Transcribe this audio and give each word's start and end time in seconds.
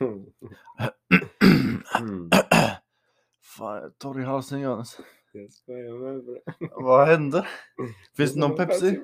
Mm. 0.00 0.26
Fan, 3.42 3.74
jag 3.74 3.84
är 3.84 3.90
torr 3.90 4.20
i 4.20 4.24
halsen 4.24 4.60
Johannes. 4.60 5.00
Jag 5.32 5.52
skojar 5.52 5.98
med 5.98 6.24
bre. 6.24 6.40
Vad 6.70 7.08
händer? 7.08 7.48
Finns 8.16 8.34
det 8.34 8.40
någon 8.40 8.56
Pepsi? 8.56 9.00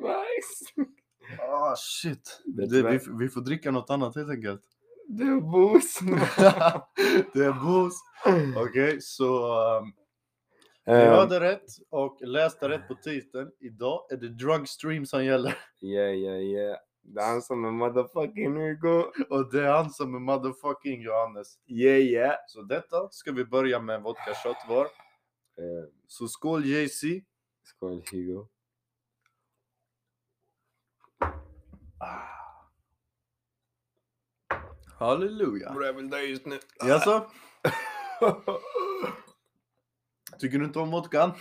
Ah 1.38 1.74
shit. 1.76 2.42
Det, 2.44 2.82
vi, 2.82 3.00
vi 3.18 3.28
får 3.28 3.40
dricka 3.40 3.70
något 3.70 3.90
annat 3.90 4.16
helt 4.16 4.30
enkelt. 4.30 4.62
Det 5.08 5.22
är 5.22 5.40
boost. 5.40 6.00
det 7.34 7.44
är 7.44 7.64
boost. 7.64 8.04
Okej, 8.56 9.00
så 9.00 9.54
um, 9.78 9.92
vi 10.84 10.92
Ehm, 10.92 11.08
hörde 11.08 11.40
rätt 11.40 11.64
och 11.90 12.18
läste 12.20 12.68
rätt 12.68 12.88
på 12.88 12.94
titeln. 12.94 13.50
Idag 13.60 14.06
är 14.10 14.16
det 14.16 14.28
drugstream 14.28 15.06
som 15.06 15.24
gäller. 15.24 15.58
Yeah, 15.82 16.14
yeah, 16.14 16.38
yeah. 16.40 16.76
Det 17.14 17.20
är 17.20 17.26
han 17.26 17.42
som 17.42 17.64
är 17.64 17.70
motherfucking 17.70 18.56
Hugo. 18.56 19.04
Och 19.30 19.50
det 19.52 19.66
är 19.66 19.72
han 19.72 19.90
som 19.90 20.14
är 20.14 20.18
motherfucking 20.18 21.02
Johannes. 21.02 21.58
Yeah, 21.66 22.00
yeah. 22.00 22.34
Så 22.46 22.62
detta 22.62 23.08
ska 23.10 23.32
vi 23.32 23.44
börja 23.44 23.80
med 23.80 23.96
en 23.96 24.02
vodka 24.02 24.34
shot 24.34 24.56
var. 24.68 24.84
Uh, 24.84 25.84
Så 26.06 26.28
skål 26.28 26.64
JC. 26.64 27.02
skål 27.64 28.02
Hugo. 28.12 28.46
Halleluja. 34.98 35.72
Bror 35.72 35.84
jag 35.84 35.92
vill 35.92 36.10
dö 36.10 36.18
just 36.20 36.46
nu. 36.46 36.58
Jaså? 36.86 37.30
Tycker 40.38 40.58
du 40.58 40.64
inte 40.64 40.78
om 40.78 40.90
vodkan? 40.90 41.32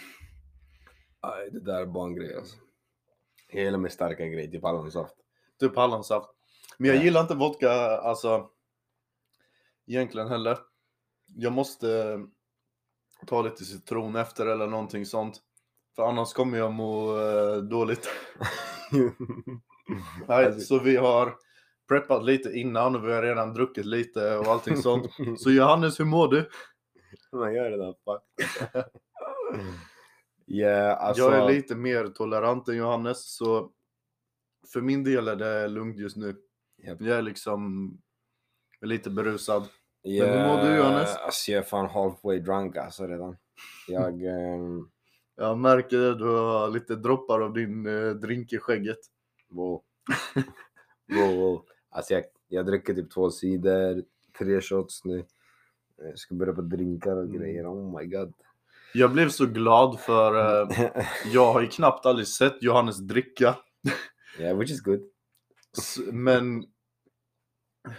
Nej, 1.24 1.50
det 1.52 1.60
där 1.60 1.82
är 1.82 1.86
bara 1.86 2.08
en 2.08 2.16
grej 2.16 2.36
alltså. 2.36 2.58
Hela 3.48 3.78
med 3.78 3.92
starka 3.92 4.28
grejer, 4.28 4.52
typ 4.52 4.64
hallonsaft. 4.64 5.16
Typ 5.60 5.76
hallonsaft. 5.76 6.30
Men 6.78 6.88
jag 6.90 6.98
Ja. 6.98 7.04
gillar 7.04 7.22
inte 7.22 7.36
vodka, 7.36 7.72
alltså 7.98 8.50
egentligen 9.88 10.28
heller. 10.28 10.58
Jag 11.36 11.54
måste 11.54 12.20
ta 13.28 13.42
lite 13.42 13.66
citron 13.66 14.16
efter 14.16 14.46
eller 14.46 14.68
någonting 14.68 15.06
sånt. 15.06 15.42
För 15.96 16.04
annars 16.04 16.34
kommer 16.34 16.58
jag 16.58 16.74
må 16.74 17.18
eh, 17.20 17.58
dåligt. 17.58 18.10
Nej, 20.28 20.46
Alltså- 20.46 20.60
så 20.60 20.80
vi 20.84 20.96
har 20.96 21.36
preppat 21.88 22.24
lite 22.26 22.50
innan 22.50 22.96
och 22.96 23.08
vi 23.08 23.14
har 23.14 23.22
redan 23.22 23.54
druckit 23.54 23.86
lite 23.86 24.38
och 24.38 24.46
allting 24.48 24.78
sånt. 24.78 25.12
Så 25.38 25.52
Johannes, 25.52 26.00
hur 26.00 26.06
mår 26.06 26.28
du? 26.28 26.50
Man 27.32 27.54
gör 27.54 27.70
det 27.70 27.78
där 27.78 27.94
fuck. 28.06 28.24
yeah, 30.48 31.04
alltså. 31.04 31.24
Jag 31.24 31.34
är 31.36 31.48
lite 31.54 31.76
mer 31.76 32.08
tolerant 32.08 32.68
än 32.68 32.78
Johannes, 32.78 33.36
så 33.36 33.72
för 34.68 34.82
min 34.82 35.04
del 35.04 35.28
är 35.28 35.36
det 35.36 35.68
lugnt 35.68 35.98
just 35.98 36.18
nu. 36.18 36.36
Japp. 36.84 37.02
Jag 37.02 37.18
är 37.18 37.22
liksom 37.22 37.92
lite 38.82 39.10
berusad. 39.10 39.68
Yeah, 40.04 40.30
hur 40.30 40.48
mår 40.58 40.64
du, 40.70 40.76
Johannes? 40.78 41.16
Alltså 41.16 41.52
jag 41.52 41.60
är 41.60 41.64
fan 41.68 41.90
halfway 41.90 42.40
drunk 42.40 42.78
alltså 42.78 43.08
redan. 43.08 43.38
Jag... 43.88 44.24
ehm, 44.54 44.90
Jag 45.36 45.58
märker 45.58 45.98
det, 45.98 46.16
du 46.16 46.26
har 46.26 46.70
lite 46.70 46.96
droppar 46.96 47.42
av 47.42 47.54
din 47.54 47.86
eh, 47.86 48.10
drink 48.10 48.54
i 48.54 48.58
skägget. 48.58 49.00
wow. 49.50 49.84
wow, 51.08 51.36
wow. 51.38 51.66
Alltså 51.90 52.14
jag, 52.14 52.24
jag 52.48 52.66
dricker 52.66 52.94
typ 52.94 53.12
två 53.12 53.32
sidor, 53.32 54.04
tre 54.38 54.62
shots 54.62 55.06
nu. 55.06 55.26
Jag 55.98 56.20
ska 56.20 56.36
börja 56.36 56.54
på 56.54 56.62
drinkar 56.62 57.16
och 57.16 57.24
Mm. 57.24 57.38
grejer. 57.40 57.66
Oh 57.74 58.00
my 58.00 58.06
god. 58.06 58.34
Jag 58.94 59.12
blev 59.14 59.30
så 59.30 59.46
glad 59.46 60.00
för 60.00 60.62
eh, 60.62 61.04
jag 61.34 61.54
har 61.54 61.62
ju 61.62 61.68
knappt 61.68 62.06
aldrig 62.06 62.28
sett 62.28 62.64
Johannes 62.64 62.98
dricka. 62.98 63.56
Yeah, 64.40 64.58
which 64.58 64.72
is 64.72 64.82
good. 64.82 65.00
Men 66.12 66.64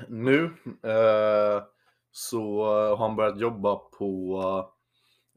nu 0.08 0.44
eh, 0.82 1.62
så 2.10 2.64
har 2.64 2.96
han 2.96 3.16
börjat 3.16 3.40
jobba 3.40 3.76
på 3.76 4.42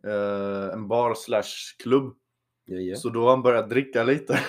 eh, 0.08 0.74
en 0.74 0.88
bar 0.88 1.14
slash 1.14 1.78
klubb. 1.84 2.16
Yeah, 2.70 2.84
yeah. 2.84 3.00
Så 3.00 3.10
då 3.10 3.24
har 3.24 3.30
han 3.30 3.42
börjat 3.42 3.70
dricka 3.70 4.04
lite. 4.04 4.40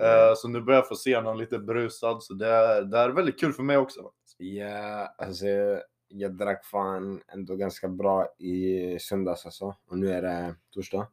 Eh, 0.00 0.34
så 0.36 0.48
nu 0.48 0.60
börjar 0.60 0.78
jag 0.78 0.88
få 0.88 0.94
se 0.94 1.16
honom 1.16 1.38
lite 1.38 1.58
berusad. 1.58 2.22
Så 2.22 2.34
det 2.34 2.48
är, 2.48 2.82
det 2.82 2.98
är 2.98 3.08
väldigt 3.08 3.40
kul 3.40 3.52
för 3.52 3.62
mig 3.62 3.76
också. 3.76 4.10
Ja, 4.38 5.14
alltså 5.18 5.46
jag, 5.46 5.82
jag 6.08 6.36
drack 6.36 6.64
fan 6.64 7.20
ändå 7.32 7.56
ganska 7.56 7.88
bra 7.88 8.26
i 8.38 8.98
söndags 9.00 9.44
alltså. 9.44 9.76
Och 9.86 9.98
nu 9.98 10.12
är 10.12 10.22
det 10.22 10.54
torsdag. 10.70 11.08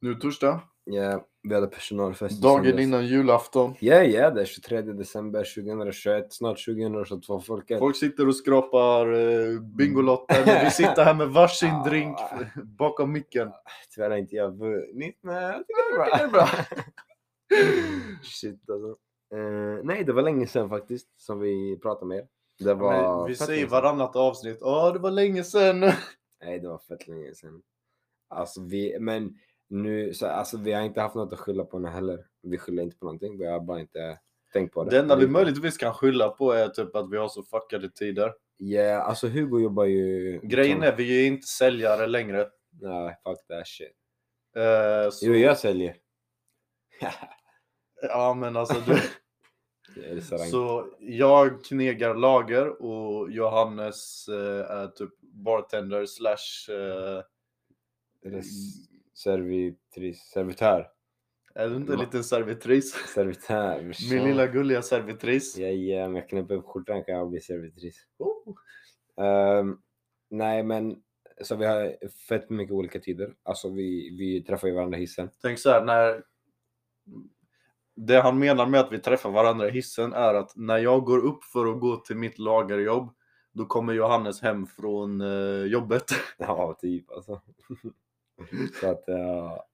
Nu 0.00 0.10
är 0.10 0.14
torsdag, 0.14 0.60
Ja, 0.84 1.26
vi 1.42 1.54
hade 1.54 1.66
personalfest 1.66 2.42
dagen 2.42 2.78
innan 2.78 3.06
julafton. 3.06 3.74
Ja, 3.80 4.02
ja, 4.02 4.30
det 4.30 4.40
är 4.40 4.44
23 4.44 4.82
december 4.82 5.44
2021, 5.54 6.32
snart 6.32 6.64
2022 6.64 7.40
folket. 7.40 7.78
Folk 7.78 7.96
sitter 7.96 8.28
och 8.28 8.36
skrapar 8.36 9.12
eh, 9.12 9.60
Bingolotter. 9.60 10.46
men 10.46 10.64
Vi 10.64 10.70
sitter 10.70 11.04
här 11.04 11.14
med 11.14 11.28
varsin 11.28 11.82
drink 11.86 12.18
bakom 12.78 13.12
micken. 13.12 13.52
Tyvärr 13.94 14.16
inte 14.16 14.36
jag 14.36 14.58
vunnit, 14.58 15.18
men 15.22 15.34
jag 15.34 15.66
tycker 15.66 15.98
det 15.98 16.10
är 16.10 16.18
Det 16.18 16.24
är 16.24 16.28
bra. 16.28 16.48
Shit 18.22 18.70
alltså. 18.70 18.96
Eh, 19.34 19.84
nej, 19.84 20.04
det 20.04 20.12
var 20.12 20.22
länge 20.22 20.46
sedan 20.46 20.68
faktiskt 20.68 21.08
som 21.16 21.40
vi 21.40 21.78
pratade 21.82 22.06
med 22.06 22.18
er. 22.18 22.26
Det 22.58 22.74
var 22.74 23.18
Men 23.18 23.26
vi 23.26 23.34
säger 23.34 23.66
varannat 23.66 24.16
avsnitt. 24.16 24.58
Ja, 24.60 24.90
det 24.90 24.98
var 24.98 25.10
länge 25.10 25.44
sedan. 25.44 25.80
Nej, 26.42 26.60
det 26.60 26.68
var 26.68 26.78
fett 26.78 27.08
länge 27.08 27.34
sedan. 27.34 27.62
Alltså 28.28 28.62
vi, 28.62 28.96
men 29.00 29.34
nu, 29.70 30.14
så, 30.14 30.26
alltså 30.26 30.56
vi 30.58 30.72
har 30.72 30.82
inte 30.82 31.00
haft 31.00 31.14
något 31.14 31.32
att 31.32 31.38
skylla 31.38 31.64
på 31.64 31.78
nu 31.78 31.88
heller. 31.88 32.26
Vi 32.42 32.58
skyller 32.58 32.82
inte 32.82 32.96
på 32.96 33.04
någonting, 33.04 33.38
vi 33.38 33.46
har 33.46 33.60
bara 33.60 33.80
inte 33.80 34.18
tänkt 34.52 34.74
på 34.74 34.84
det. 34.84 34.90
Det 34.90 34.98
enda 34.98 35.16
vi 35.16 35.26
möjligtvis 35.26 35.76
kan 35.76 35.94
skylla 35.94 36.28
på 36.28 36.52
är 36.52 36.68
typ 36.68 36.96
att 36.96 37.10
vi 37.10 37.16
har 37.16 37.28
så 37.28 37.42
fuckade 37.42 37.90
tider. 37.90 38.32
Ja, 38.56 38.94
alltså 39.02 39.28
Hugo 39.28 39.60
jobbar 39.60 39.84
ju... 39.84 40.40
Grejen 40.42 40.82
är, 40.82 40.96
vi 40.96 41.22
är 41.22 41.26
inte 41.26 41.46
säljare 41.46 42.06
längre. 42.06 42.48
Nej, 42.80 43.16
fuck 43.24 43.46
that 43.46 43.66
shit. 43.68 43.92
Eh, 44.56 45.10
så, 45.10 45.26
Jo, 45.26 45.34
jag 45.34 45.58
säljer. 45.58 45.96
Ja, 48.02 48.34
men 48.34 48.56
alltså 48.56 48.82
du. 48.86 48.98
Så 50.50 50.88
jag 50.98 51.64
knegar 51.64 52.14
lager 52.14 52.82
och 52.82 53.30
Johannes 53.30 54.28
eh, 54.28 54.70
är 54.70 54.86
typ 54.86 55.20
bartender 55.20 56.06
slash... 56.06 56.74
Res- 58.24 58.89
Servitris, 59.22 60.20
servitör. 60.20 60.88
är 61.54 61.68
du 61.68 61.76
inte 61.76 61.92
en 61.92 61.98
liten 61.98 62.24
servitris? 62.24 62.92
Servitör. 63.14 63.92
Min 64.10 64.24
lilla 64.24 64.46
gulliga 64.46 64.82
servitris. 64.82 65.58
Ja, 65.58 65.68
ja, 65.68 66.06
om 66.06 66.16
jag 66.16 66.28
knäpper 66.28 66.54
upp 66.54 66.66
skjortan 66.66 67.04
kan 67.04 67.14
jag 67.14 67.30
bli 67.30 67.40
servitris. 67.40 68.06
Oh. 68.18 68.54
Ehm, 69.24 69.78
nej, 70.30 70.62
men 70.62 70.96
så 71.42 71.56
vi 71.56 71.66
har 71.66 71.96
fett 72.28 72.50
mycket 72.50 72.74
olika 72.74 73.00
tider. 73.00 73.34
Alltså 73.42 73.68
vi, 73.68 74.16
vi 74.18 74.42
träffar 74.42 74.68
ju 74.68 74.74
varandra 74.74 74.98
i 74.98 75.00
hissen. 75.00 75.30
Tänk 75.42 75.58
så 75.58 75.70
här, 75.70 75.84
när... 75.84 76.22
Det 77.96 78.20
han 78.20 78.38
menar 78.38 78.66
med 78.66 78.80
att 78.80 78.92
vi 78.92 78.98
träffar 78.98 79.30
varandra 79.30 79.68
i 79.68 79.70
hissen 79.70 80.12
är 80.12 80.34
att 80.34 80.56
när 80.56 80.78
jag 80.78 81.04
går 81.04 81.18
upp 81.18 81.44
för 81.44 81.66
att 81.66 81.80
gå 81.80 81.96
till 81.96 82.16
mitt 82.16 82.38
lagerjobb, 82.38 83.14
då 83.52 83.66
kommer 83.66 83.92
Johannes 83.92 84.42
hem 84.42 84.66
från 84.66 85.20
eh, 85.20 85.64
jobbet. 85.64 86.04
Ja, 86.38 86.78
typ 86.80 87.10
alltså. 87.10 87.40
så 88.80 88.90
att, 88.90 89.04
ja. 89.06 89.66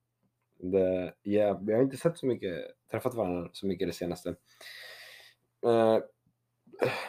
det, 0.59 1.15
ja, 1.22 1.60
vi 1.62 1.72
har 1.72 1.82
inte 1.82 1.97
sett 1.97 2.19
så 2.19 2.27
mycket, 2.27 2.65
träffat 2.91 3.15
varandra 3.15 3.50
så 3.53 3.66
mycket 3.66 3.88
det 3.88 3.93
senaste. 3.93 4.28
Eh, 5.66 5.99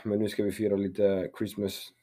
men 0.04 0.20
nu 0.20 0.30
ska 0.30 0.44
vi 0.44 0.52
fira 0.52 0.76
lite 0.76 1.32
Christmas 1.38 1.94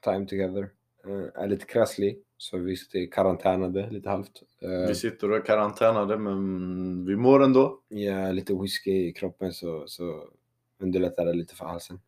time 0.00 0.26
together. 0.26 0.70
Uh, 1.06 1.28
är 1.34 1.48
lite 1.48 1.66
krasslig, 1.66 2.22
så 2.36 2.58
vi 2.58 2.76
sitter 2.76 3.12
karantänade 3.12 3.90
lite 3.90 4.08
halvt. 4.08 4.42
Eh, 4.60 4.88
Vi 4.88 4.94
sitter 4.94 5.30
och 5.30 5.36
är 5.36 5.40
karantänade, 5.40 6.18
men 6.18 7.06
vi 7.06 7.16
mår 7.16 7.42
ändå. 7.42 7.80
Ja, 7.88 8.32
lite 8.32 8.54
whisky 8.54 8.90
i 8.90 9.12
kroppen 9.12 9.52
så, 9.52 9.84
så 9.86 10.28
underlättar 10.78 11.26
det 11.26 11.32
lite 11.32 11.54
för 11.54 11.64
halsen. 11.64 12.00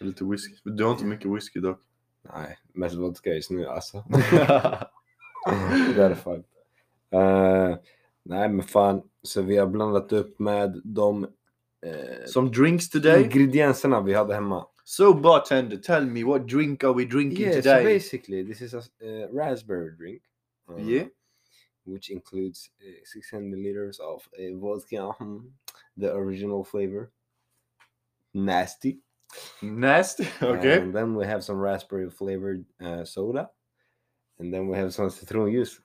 Lite 0.00 0.24
whisky. 0.24 0.54
Du 0.64 0.84
har 0.84 0.92
inte 0.92 1.04
mycket 1.04 1.30
whisky 1.30 1.60
dock. 1.60 1.80
Nej, 2.22 2.58
mest 2.72 2.94
vodka 2.94 3.30
just 3.30 3.50
nu 3.50 3.66
alltså. 3.66 4.04
är 6.00 6.14
fucked. 6.14 6.44
Eh, 7.10 7.76
nej 8.22 8.48
men 8.48 8.62
fan, 8.62 9.02
så 9.22 9.42
vi 9.42 9.56
har 9.56 9.66
blandat 9.66 10.12
upp 10.12 10.38
med 10.38 10.80
de 10.84 11.24
eh, 11.86 12.26
Some 12.26 12.50
drinks 12.50 12.88
today. 12.90 13.24
ingredienserna 13.24 14.00
vi 14.00 14.14
hade 14.14 14.34
hemma. 14.34 14.66
So 14.84 15.14
bartender, 15.14 15.76
tell 15.76 16.06
me 16.06 16.24
what 16.24 16.46
drink 16.46 16.84
are 16.84 16.92
we 16.92 17.04
drinking 17.04 17.46
Yeah, 17.46 17.62
so 17.62 17.84
basically 17.84 18.44
this 18.44 18.60
is 18.60 18.74
a 18.74 18.78
uh, 18.78 19.28
raspberry 19.32 19.90
drink. 19.96 20.22
uh, 20.70 20.76
Yeah. 20.78 21.06
Which 21.84 22.10
includes 22.10 22.70
uh, 22.80 23.04
600 23.12 23.58
liters 23.58 24.00
of 24.00 24.22
uh, 24.38 24.58
vodka, 24.60 24.96
mm, 25.20 25.50
the 25.96 26.12
original 26.14 26.64
flavor. 26.64 27.10
Nasty. 28.34 28.98
Nasty. 29.62 30.28
Okay. 30.42 30.78
And 30.78 30.94
then 30.94 31.14
we 31.16 31.26
have 31.26 31.42
some 31.42 31.58
raspberry 31.58 32.10
flavored 32.10 32.64
uh, 32.84 33.04
soda. 33.04 33.50
And 34.42 34.52
then 34.52 34.68
we 34.68 34.76
have 34.76 34.90
some 34.90 35.10
citronjuice. 35.10 35.80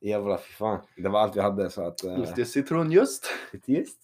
Jävlar 0.00 0.38
fy 0.38 0.52
fan. 0.52 0.80
Det 0.96 1.08
var 1.08 1.20
allt 1.20 1.36
vi 1.36 1.40
hade 1.40 1.70
så 1.70 1.82
att... 1.82 2.04
Uh, 2.04 2.18
Lite 2.18 2.44
citronjust. 2.44 3.26
lite 3.52 3.72
gist. 3.72 3.98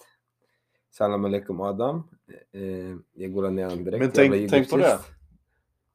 Salam 0.91 1.25
alaikum 1.25 1.61
Adam. 1.61 2.09
Uh, 2.57 2.97
jag 3.13 3.33
går 3.33 3.51
ner 3.51 3.69
direkt. 3.69 3.85
Men 3.85 4.25
Jävla 4.25 4.37
tänk, 4.37 4.51
tänk 4.51 4.71
på 4.71 4.77
det. 4.77 4.99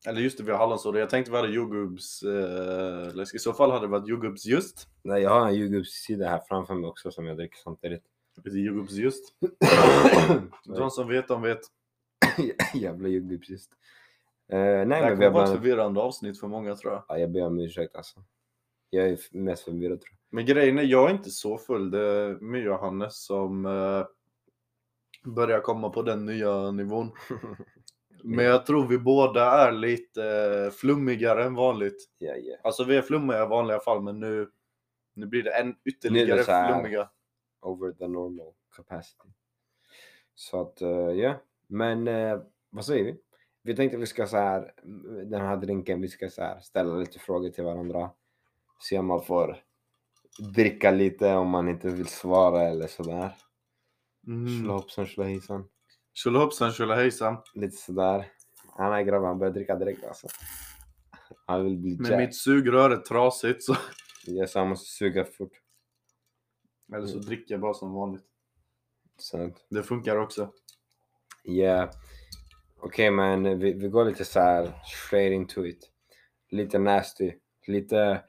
Eller 0.08 0.22
just 0.22 0.38
det, 0.38 0.44
vi 0.44 0.52
har 0.52 0.58
hallonsoda. 0.58 1.00
Jag 1.00 1.10
tänkte 1.10 1.32
vi 1.32 1.38
hade 1.38 1.54
jordgubbs... 1.54 2.24
Eh. 2.24 3.36
I 3.36 3.40
så 3.40 3.54
fall 3.54 3.72
hade 3.72 3.86
det 3.86 3.92
varit 3.92 4.08
jordgubbsjust. 4.08 4.88
Nej, 5.04 5.22
jag 5.22 5.30
har 5.30 5.48
en 5.48 5.56
jordgubbssida 5.56 6.30
här 6.30 6.42
framför 6.48 6.76
mig 6.76 6.90
också 6.90 7.12
som 7.12 7.26
jag 7.26 7.38
dricker 7.38 7.58
samtidigt. 7.64 8.04
Lite 8.44 8.58
jordgubbsjust. 8.58 9.34
De 10.66 10.92
som 10.92 11.08
vet, 11.08 11.28
de 11.28 11.42
vet. 11.42 11.60
Jävla 12.74 13.08
jordgubbsjust. 13.08 13.72
Uh, 14.54 14.58
nej, 14.60 14.86
Det 14.86 14.96
här 14.96 15.02
men 15.02 15.16
kommer 15.16 15.30
vara 15.30 15.44
ett 15.44 15.52
förvirrande 15.52 16.02
avsnitt 16.02 16.40
för 16.40 16.48
många 16.48 16.76
tror 16.76 16.94
jag. 16.94 17.04
ja, 17.08 17.18
Jag 17.18 17.32
ber 17.32 17.46
om 17.46 17.60
ursäkt 17.60 17.96
alltså. 17.96 18.20
Jag 18.90 19.10
är 19.10 19.20
mest 19.32 19.64
förvirrad 19.64 20.02
tror 20.02 20.18
Men 20.30 20.46
grejen 20.46 20.78
är, 20.80 20.84
jag 20.84 21.10
är 21.10 21.14
inte 21.14 21.30
så 21.30 21.58
full. 21.58 21.92
Det 21.92 22.00
är 22.00 22.40
My 22.40 22.68
och 22.68 22.80
Hannes 22.80 23.26
som 23.26 23.66
eh, 23.66 24.06
börjar 25.32 25.60
komma 25.60 25.90
på 25.90 26.02
den 26.02 26.26
nya 26.26 26.72
nivån. 26.72 27.12
jag. 27.30 27.58
Men 28.24 28.46
jag 28.46 28.66
tror 28.66 28.88
vi 28.88 28.98
båda 28.98 29.46
är 29.46 29.72
lite 29.72 30.24
eh, 30.66 30.72
flummigare 30.72 31.44
än 31.44 31.56
vanligt. 31.56 32.10
Ja, 32.18 32.36
ja. 32.36 32.58
Alltså 32.64 32.84
vi 32.84 32.98
är 32.98 33.02
flummiga 33.02 33.44
i 33.44 33.48
vanliga 33.48 33.80
fall, 33.80 34.02
men 34.02 34.20
nu, 34.20 34.50
nu 35.14 35.26
blir 35.26 35.44
det 35.44 35.52
än 35.52 35.76
ytterligare 35.86 36.42
här. 36.48 36.74
flummiga. 36.74 37.10
Over 37.62 37.92
the 37.92 38.08
normal 38.08 38.54
capacity. 38.76 39.30
Så 40.36 40.62
att, 40.62 40.82
ja. 41.16 41.34
Men 41.68 42.08
eh, 42.08 42.40
vad 42.70 42.86
säger 42.86 43.04
vi? 43.04 43.18
Vi 43.70 43.76
tänkte 43.76 43.98
att 43.98 44.02
vi 44.02 44.08
ska 44.08 44.28
så 44.28 44.38
här, 44.38 44.74
den 45.26 45.42
här 45.42 45.58
drinken, 45.58 46.02
vi 46.02 46.08
ska 46.08 46.30
så 46.30 46.42
här 46.42 46.60
ställa 46.60 46.96
lite 46.96 47.20
frågor 47.20 47.50
till 47.50 47.64
varandra. 47.64 48.12
Se 48.90 49.00
om 49.00 49.06
man 49.06 49.24
får 49.24 49.58
dricka 50.56 50.92
lite 50.92 51.34
om 51.34 51.50
man 51.50 51.70
inte 51.70 51.90
vill 51.90 52.08
svara 52.08 52.62
eller 52.62 52.88
sådär. 52.88 53.36
Mm. 54.28 54.48
Tjolahoppsan 54.48 55.06
tjolahejsan. 55.06 55.70
Tjolahoppsan 56.14 56.72
tjolahejsan. 56.72 57.38
Lite 57.54 57.78
sådär. 57.78 58.32
Han 58.78 58.94
är 58.94 59.02
grabben, 59.02 59.28
han 59.28 59.40
börjar 59.40 59.54
dricka 59.54 59.76
direkt 59.76 60.04
alltså. 60.04 60.28
Han 61.46 61.64
vill 61.64 61.78
bli 61.78 61.98
Men 62.00 62.18
mitt 62.18 62.36
sugrör 62.36 62.90
är 62.90 62.98
trasigt 62.98 63.64
så, 63.64 63.76
Jag 64.26 64.50
sa 64.50 64.60
han 64.60 64.70
måste 64.70 64.92
suga 64.92 65.26
fort. 65.26 65.54
eller 66.94 67.08
så 67.08 67.18
dricker 67.18 67.54
jag 67.54 67.62
bara 67.62 67.74
som 67.74 67.94
vanligt. 67.94 68.26
Sant. 69.20 69.66
Det 69.70 69.84
funkar 69.84 70.16
också. 70.18 70.54
Ja. 71.44 71.92
Okej 72.82 73.12
men 73.12 73.60
vi, 73.60 73.74
vi 73.74 73.88
går 73.88 74.06
lite 74.06 74.26
så 74.26 74.40
här 74.40 74.72
straight 74.86 75.34
into 75.34 75.66
it. 75.66 75.90
Lite 76.52 76.80
nasty. 76.80 77.34
Lite 77.68 78.22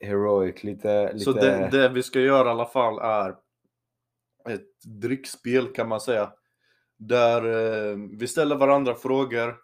heroic. 0.00 0.64
Lite... 0.64 1.12
lite... 1.12 1.24
Så 1.24 1.32
det, 1.32 1.68
det 1.72 1.88
vi 1.88 2.02
ska 2.02 2.20
göra 2.20 2.48
i 2.48 2.50
alla 2.50 2.66
fall 2.66 2.98
är 2.98 3.36
ett 4.48 4.84
drickspel 4.84 5.66
kan 5.66 5.88
man 5.88 6.00
säga. 6.00 6.32
Där 6.98 7.44
eh, 7.44 7.96
vi 8.18 8.28
ställer 8.28 8.56
varandra 8.56 8.94
frågor 8.94 9.56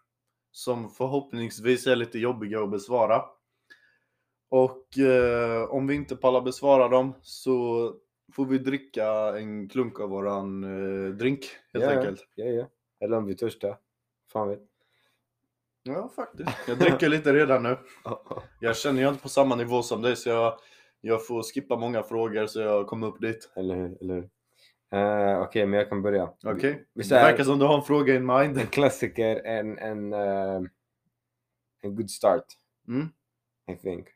som 0.51 0.91
förhoppningsvis 0.91 1.87
är 1.87 1.97
lite 1.97 2.19
jobbiga 2.19 2.63
att 2.63 2.71
besvara. 2.71 3.25
Och 4.51 4.99
eh, 4.99 5.63
om 5.63 5.87
vi 5.87 5.95
inte 5.95 6.17
pallar 6.17 6.41
besvara 6.41 6.89
dem 6.89 7.15
så 7.23 7.95
får 8.33 8.47
vi 8.47 8.59
dricka 8.59 9.39
en 9.39 9.69
klunk 9.69 10.01
av 10.01 10.09
våran 10.09 10.65
eh, 10.65 11.15
drink 11.15 11.41
helt 11.73 11.85
ja, 11.85 11.91
enkelt. 11.91 12.29
Ja, 12.35 12.45
ja. 12.45 12.67
Eller 13.01 13.17
om 13.17 13.27
vi 13.27 13.35
törstar. 13.35 13.79
Fan 14.33 14.49
vet. 14.49 14.61
Ja, 15.83 16.09
faktiskt. 16.17 16.51
Jag 16.69 16.79
dricker 16.79 17.09
lite 17.09 17.33
redan 17.33 17.63
nu. 17.63 17.77
Jag 18.61 18.77
känner 18.77 19.03
jag 19.03 19.13
inte 19.13 19.23
på 19.23 19.29
samma 19.29 19.57
nivå 19.57 19.83
som 19.83 20.03
dig 20.03 20.17
så 20.17 20.29
jag, 20.29 20.59
jag 21.01 21.27
får 21.27 21.43
skippa 21.43 21.77
många 21.77 22.03
frågor 22.03 22.47
så 22.47 22.61
jag 22.61 22.87
kommer 22.87 23.07
upp 23.07 23.21
dit. 23.21 23.53
Eller 23.57 23.75
hur? 23.77 23.99
Eller 24.03 24.15
hur? 24.15 24.29
Eh, 24.91 25.41
Okej, 25.43 25.67
men 25.67 25.79
jag 25.79 25.89
kan 25.89 26.03
börja. 26.03 26.33
Okej? 26.45 26.87
Vi 26.95 27.03
Det 27.03 27.15
verkar 27.15 27.45
som 27.45 27.59
du 27.59 27.65
har 27.65 27.77
en 27.77 27.83
fråga 27.83 28.15
in 28.15 28.27
mind. 28.27 28.59
En 28.59 28.67
klassiker, 28.67 29.37
en, 29.45 29.79
en, 29.79 30.13
eh, 30.13 30.61
en 31.83 31.95
good 31.97 32.11
start. 32.11 32.45
Mm. 32.89 33.09
I 33.73 33.77
think. 33.77 34.09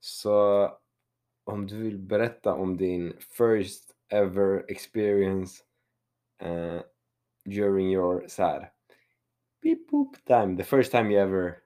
Så 0.00 0.70
om 1.44 1.66
du 1.66 1.82
vill 1.82 1.98
berätta 1.98 2.54
om 2.54 2.76
din 2.76 3.16
first 3.20 3.90
ever 4.12 4.64
experience 4.68 5.62
eh, 6.42 6.80
during 7.44 7.92
your 7.92 8.28
så 8.28 8.42
här, 8.42 8.72
beep 9.62 9.90
boop 9.90 10.24
time, 10.24 10.56
the 10.56 10.64
first 10.64 10.92
time 10.92 11.10
you 11.14 11.22
ever, 11.22 11.58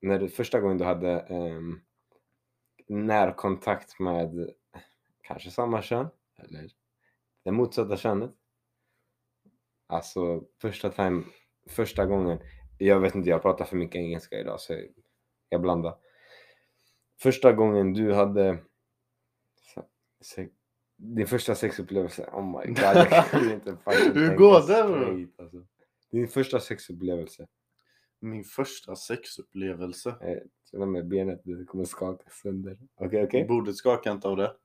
när 0.00 0.18
du, 0.18 0.28
första 0.28 0.60
gången 0.60 0.78
du 0.78 0.84
hade 0.84 1.26
um, 1.30 1.80
närkontakt 2.88 4.00
med 4.00 4.50
kanske 5.22 5.50
samma 5.50 5.82
kön 5.82 6.08
eller 6.36 6.70
det 7.44 7.52
motsatta 7.52 7.96
könet. 7.96 8.30
Alltså 9.86 10.44
första 10.60 10.90
time, 10.90 11.24
första 11.68 12.06
gången, 12.06 12.38
jag 12.78 13.00
vet 13.00 13.14
inte, 13.14 13.30
jag 13.30 13.42
pratar 13.42 13.64
för 13.64 13.76
mycket 13.76 13.96
engelska 13.96 14.38
idag 14.38 14.60
så 14.60 14.86
jag 15.48 15.60
blandar. 15.60 15.96
Första 17.20 17.52
gången 17.52 17.92
du 17.92 18.14
hade 18.14 18.58
se- 20.20 20.48
din 20.96 21.26
första 21.26 21.54
sexupplevelse, 21.54 22.28
oh 22.32 22.44
my 22.60 22.66
god, 22.66 22.78
jag 22.78 23.08
kan 23.30 23.52
inte 23.52 23.76
Hur 24.14 24.36
går 24.36 24.60
straight, 24.60 25.40
alltså. 25.40 25.66
Din 26.10 26.28
första 26.28 26.60
sexupplevelse, 26.60 27.46
Min 28.20 28.44
första 28.44 28.96
sexupplevelse. 28.96 30.10
eh, 30.20 30.38
till 30.70 30.82
och 30.82 30.88
med 30.88 31.08
benet 31.08 31.40
det 31.44 31.64
kommer 31.64 31.84
skaka 31.84 32.30
sönder. 32.30 32.78
Okej, 32.94 33.24
okej? 33.24 33.44
Bordet 33.44 33.76
skakar 33.76 34.12
inte 34.12 34.28
av 34.28 34.36
det. 34.36 34.56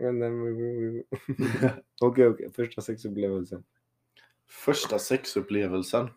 Okej, 2.00 2.26
okej, 2.26 2.50
första 2.52 2.82
sexupplevelsen. 2.82 3.64
Första 4.48 4.98
sexupplevelsen. 4.98 6.08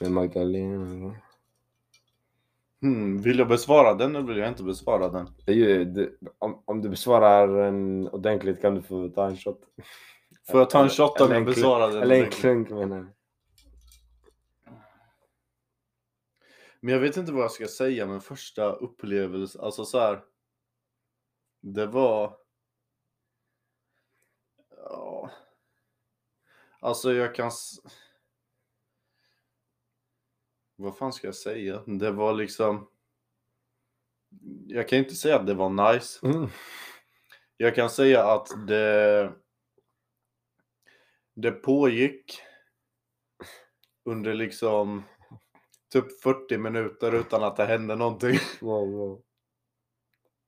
Med 0.00 0.12
Magdalena. 0.12 1.16
Hmm, 2.82 3.22
vill 3.22 3.38
jag 3.38 3.48
besvara 3.48 3.94
den 3.94 4.16
eller 4.16 4.26
vill 4.26 4.38
jag 4.38 4.48
inte 4.48 4.62
besvara 4.62 5.08
den? 5.08 5.28
Det 5.46 5.52
är 5.52 5.56
ju, 5.56 5.84
det, 5.84 6.10
om, 6.38 6.62
om 6.64 6.82
du 6.82 6.88
besvarar 6.88 7.64
den 7.64 8.08
ordentligt 8.08 8.60
kan 8.60 8.74
du 8.74 8.82
få 8.82 9.08
ta 9.08 9.26
en 9.26 9.36
shot. 9.36 9.60
Får 10.50 10.60
jag 10.60 10.70
ta 10.70 10.82
en 10.82 10.88
shot 10.88 11.20
om 11.20 11.32
jag 11.32 11.44
besvarar 11.44 11.92
den? 11.92 12.02
Eller 12.02 12.24
en 12.24 12.30
klunk 12.30 12.70
menar 12.70 12.96
jag. 12.96 13.06
Men 16.80 16.94
jag 16.94 17.00
vet 17.00 17.16
inte 17.16 17.32
vad 17.32 17.44
jag 17.44 17.50
ska 17.50 17.66
säga 17.66 18.06
med 18.06 18.22
första 18.22 18.72
upplevelse. 18.72 19.60
Alltså 19.60 19.84
så 19.84 19.98
här. 19.98 20.24
Det 21.60 21.86
var... 21.86 22.36
Ja. 24.76 25.30
Alltså 26.80 27.12
jag 27.12 27.34
kan... 27.34 27.50
Vad 30.80 30.96
fan 30.96 31.12
ska 31.12 31.26
jag 31.26 31.34
säga? 31.34 31.82
Det 31.86 32.10
var 32.10 32.34
liksom... 32.34 32.88
Jag 34.66 34.88
kan 34.88 34.98
inte 34.98 35.14
säga 35.14 35.36
att 35.36 35.46
det 35.46 35.54
var 35.54 35.92
nice. 35.92 36.26
Mm. 36.26 36.48
Jag 37.56 37.74
kan 37.74 37.90
säga 37.90 38.24
att 38.24 38.66
det... 38.66 39.32
Det 41.34 41.52
pågick 41.52 42.40
under 44.04 44.34
liksom 44.34 45.02
typ 45.92 46.20
40 46.22 46.58
minuter 46.58 47.14
utan 47.14 47.42
att 47.42 47.56
det 47.56 47.64
hände 47.64 47.96
någonting. 47.96 48.38
Wow, 48.60 48.92
wow. 48.92 49.22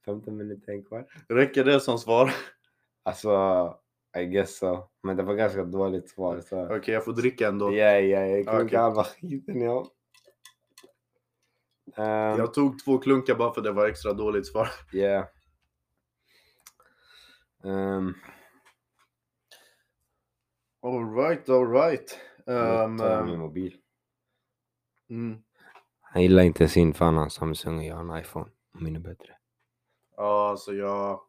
15 0.05 0.37
minuter, 0.37 0.73
en 0.73 0.85
kvart. 0.85 1.07
Räcker 1.29 1.65
det 1.65 1.81
som 1.81 1.99
svar? 1.99 2.33
Alltså, 3.03 3.31
I 4.19 4.25
guess 4.25 4.59
so. 4.59 4.89
Men 5.03 5.17
det 5.17 5.23
var 5.23 5.35
ganska 5.35 5.65
dåligt 5.65 6.09
svar. 6.09 6.41
Så. 6.41 6.77
Okej, 6.77 6.95
jag 6.95 7.05
får 7.05 7.13
dricka 7.13 7.49
ändå. 7.49 7.73
Ja, 7.75 7.99
ja, 7.99 8.27
jag 8.27 8.41
Okej. 8.41 8.45
klunkar 8.45 8.83
halva 8.83 9.05
skiten 9.21 9.61
ja. 9.61 9.87
Um, 11.97 12.05
Jag 12.39 12.55
tog 12.55 12.85
två 12.85 12.99
klunkar 12.99 13.35
bara 13.35 13.55
för 13.55 13.61
det 13.61 13.73
var 13.73 13.87
extra 13.89 14.13
dåligt 14.13 14.47
svar. 14.47 14.69
Yeah. 14.93 15.27
Um, 17.63 18.15
Alright, 20.83 21.49
alright. 21.49 22.19
Um, 22.47 23.01
um, 23.01 23.27
min 23.27 23.39
mobil. 23.39 23.77
mm. 25.11 25.43
Han 26.01 26.23
gillar 26.23 26.43
inte 26.43 26.69
sin 26.69 26.95
för 26.95 27.05
han 27.05 27.17
har 27.17 27.29
Samsung 27.29 27.79
och 27.79 27.85
jag 27.85 27.97
har 27.97 28.17
en 28.17 28.21
iPhone. 28.23 28.51
Min 28.73 28.97
är 28.97 29.01
bättre. 29.01 29.37
Ja, 30.17 30.51
alltså 30.51 30.73
jag... 30.73 31.21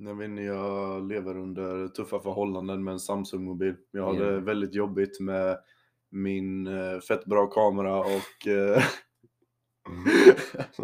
Jag 0.00 0.16
inte, 0.16 0.44
jag 0.44 1.02
lever 1.08 1.36
under 1.36 1.88
tuffa 1.88 2.20
förhållanden 2.20 2.84
med 2.84 2.92
en 2.92 3.00
Samsung-mobil. 3.00 3.76
Jag 3.90 4.02
har 4.04 4.14
det 4.14 4.32
Ja. 4.32 4.40
väldigt 4.40 4.74
jobbigt 4.74 5.20
med 5.20 5.58
min 6.10 6.66
eh, 6.66 7.00
fett 7.00 7.24
bra 7.24 7.46
kamera 7.46 7.98
och... 8.00 8.46
eh, 8.46 8.82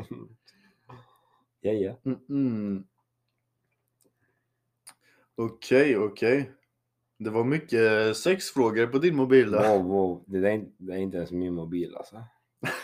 ja, 1.61 1.73
ja. 1.73 1.97
Mm, 2.05 2.19
mm. 2.29 2.85
Okej, 5.37 5.97
okej. 5.99 6.51
Det 7.19 7.31
var 7.31 7.45
mycket 7.45 8.17
sexfrågor 8.17 8.87
på 8.87 8.99
din 8.99 9.17
mobil 9.17 9.51
där. 9.51 9.69
Wow, 9.79 9.85
wow. 9.85 10.25
Det, 10.27 10.41
där 10.41 10.49
är, 10.49 10.53
inte- 10.55 10.75
det 10.79 10.93
är 10.93 10.97
inte 10.99 11.17
ens 11.17 11.31
min 11.31 11.55
mobil 11.55 11.97
alltså. 11.97 12.25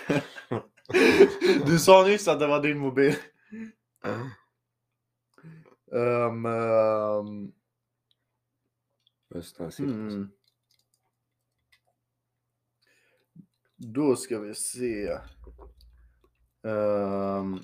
Du 1.66 1.78
sa 1.78 2.04
nyss 2.06 2.28
att 2.28 2.40
det 2.40 2.47
var 2.47 2.62
din 2.62 2.78
mobil. 2.78 3.14
Um, 5.92 6.47
um, 6.47 7.52
Första 9.32 9.70
cirkus. 9.70 9.92
hmm. 10.14 10.30
Då 13.83 14.17
ska 14.17 14.39
vi 14.39 14.55
se. 14.55 15.09
Ehm, 16.65 17.59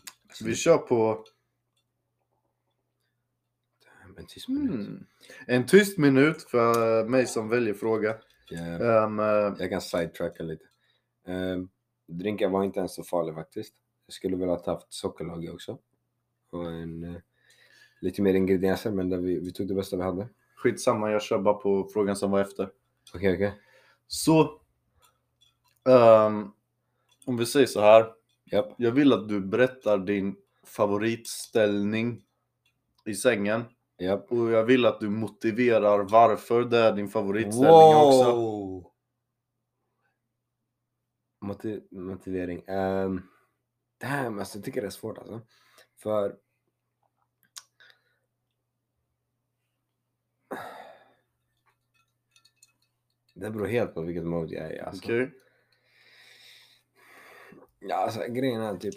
vi 0.45 0.55
kör 0.55 0.79
på 0.79 1.25
En 4.19 4.27
tyst 4.27 4.49
minut. 4.49 4.71
hmm, 4.71 5.07
en 5.47 5.67
tyst 5.67 5.99
minut 5.99 6.43
för 6.43 7.05
mig 7.09 7.27
som 7.27 7.49
väljer 7.49 7.75
fråga. 7.75 8.17
Ja, 8.51 8.61
Ehm, 9.05 9.19
eh, 9.21 9.55
jag 9.59 9.71
kan 9.71 9.81
sidetracka 9.81 10.43
lite. 10.43 10.65
Um, 11.27 11.69
drinken 12.07 12.53
var 12.53 12.65
inte 12.65 12.79
ens 12.79 12.95
så 12.95 13.05
farlig 13.05 13.35
faktiskt. 13.35 13.75
Jag 14.07 14.15
skulle 14.15 14.37
väl 14.37 14.49
ha 14.49 14.63
haft 14.67 14.87
sockerlag 14.93 15.51
också. 15.55 15.79
Och 16.51 16.71
en, 16.71 17.05
eh, 17.05 17.21
lite 18.01 18.23
mer 18.23 18.35
ingredienser, 18.35 18.91
men 18.91 19.09
där 19.09 19.19
vi, 19.19 19.41
vi 19.41 19.53
tog 19.53 19.69
det 19.69 19.75
bästa 19.75 19.97
vi 19.97 20.03
hade. 20.03 20.29
skitsamma, 20.57 21.11
jag 21.11 21.23
kör 21.23 21.39
bara 21.39 21.55
på 21.55 21.89
frågan 21.93 22.17
som 22.17 22.31
var 22.31 22.41
efter. 22.41 22.71
Okej, 23.15 23.35
okej. 23.35 23.61
Så, 24.07 24.61
ehm, 25.87 26.52
om 27.26 27.37
vi 27.37 27.47
säger 27.47 27.66
så 27.66 27.81
här. 27.81 28.12
Japp. 28.45 28.75
Jag 28.76 28.93
vill 28.93 29.12
att 29.12 29.28
du 29.28 29.40
berättar 29.40 29.99
din 29.99 30.37
favoritställning 30.64 32.23
i 33.05 33.14
sängen. 33.14 33.64
Japp. 33.99 34.33
Och 34.33 34.50
jag 34.50 34.64
vill 34.64 34.87
att 34.87 35.00
du 35.00 35.09
motiverar 35.09 36.02
varför 36.02 36.64
det 36.64 36.78
är 36.78 36.93
din 36.93 37.09
favoritställning 37.09 37.97
också. 37.97 38.93
Motiv 41.40 41.83
motivering. 41.90 42.69
Um, 42.69 43.28
damn, 43.99 44.38
alltså 44.38 44.59
jag 44.59 44.64
tycker 44.64 44.81
det 44.81 44.87
är 44.87 44.90
svårt 44.90 45.19
alltså. 45.19 45.40
För... 45.97 46.37
Det 53.35 53.50
beror 53.50 53.66
helt 53.66 53.95
på 53.95 54.02
vilket 54.02 54.25
mode 54.25 54.55
jag 54.55 54.66
är 54.66 54.75
i 54.75 54.81
alltså. 54.81 55.05
Okej? 55.05 55.31
Ja, 57.88 57.97
alltså 57.97 58.21
grejen 58.28 58.61
är 58.61 58.76
typ... 58.76 58.95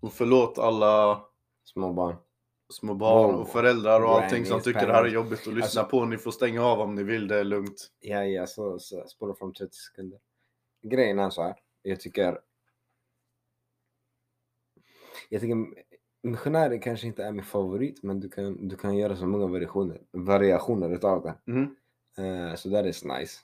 Och 0.00 0.12
förlåt 0.12 0.58
alla 0.58 1.24
Små 1.64 1.92
barn. 1.92 2.16
små 2.68 2.94
barn 2.94 3.34
och 3.34 3.48
föräldrar 3.48 4.00
och 4.04 4.10
allting 4.10 4.46
som 4.46 4.60
tycker 4.60 4.86
det 4.86 4.92
här 4.92 5.04
är 5.04 5.08
jobbigt 5.08 5.40
att 5.40 5.46
lyssna 5.54 5.80
Alltså- 5.80 5.84
på. 5.84 6.04
Ni 6.04 6.18
får 6.18 6.30
stänga 6.30 6.62
av 6.64 6.80
om 6.80 6.94
ni 6.94 7.02
vill, 7.02 7.28
det 7.28 7.36
är 7.40 7.44
lugnt. 7.44 7.90
Ja, 8.00 8.24
ja, 8.24 8.46
så, 8.46 8.78
så 8.78 9.06
spola 9.08 9.34
fram 9.34 9.52
30 9.52 9.72
sekunder. 9.76 10.18
Grejen 10.82 11.18
är 11.18 11.30
så 11.30 11.42
här. 11.42 11.54
Jag 11.82 12.00
tycker... 12.00 12.40
Jag 15.28 15.40
tycker 15.40 15.56
missionärer 16.22 16.82
kanske 16.82 17.06
inte 17.06 17.24
är 17.24 17.32
min 17.32 17.44
favorit, 17.44 18.02
men 18.02 18.20
du 18.20 18.28
kan, 18.28 18.68
du 18.68 18.76
kan 18.76 18.96
göra 18.96 19.16
så 19.16 19.26
många 19.26 19.46
variationer, 19.46 20.00
variationer 20.10 20.90
utav 20.94 21.22
det. 21.22 21.52
Mhm. 21.52 21.76
Eh, 22.18 22.54
så 22.54 22.70
that 22.70 22.86
is 22.86 23.04
nice. 23.04 23.40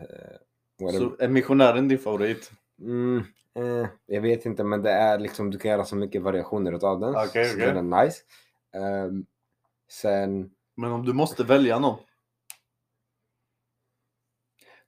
Uh, 0.00 0.36
whatever. 0.78 1.08
Så 1.08 1.22
är 1.22 1.28
missionären 1.28 1.88
din 1.88 1.98
favorit? 1.98 2.52
Mm, 2.80 3.22
eh, 3.54 3.86
jag 4.06 4.20
vet 4.20 4.46
inte, 4.46 4.64
men 4.64 4.82
det 4.82 4.90
är 4.90 5.18
liksom, 5.18 5.50
du 5.50 5.58
kan 5.58 5.70
göra 5.70 5.84
så 5.84 5.96
mycket 5.96 6.22
variationer 6.22 6.72
utav 6.72 7.00
den. 7.00 7.16
Okej, 7.16 7.44
så 7.44 7.54
okej. 7.56 7.66
den 7.66 7.92
är 7.92 8.04
nice. 8.04 8.22
Ehm, 8.74 9.26
sen, 9.88 10.50
Men 10.74 10.92
om 10.92 11.04
du 11.04 11.12
måste 11.12 11.44
välja 11.44 11.78
någon? 11.78 11.98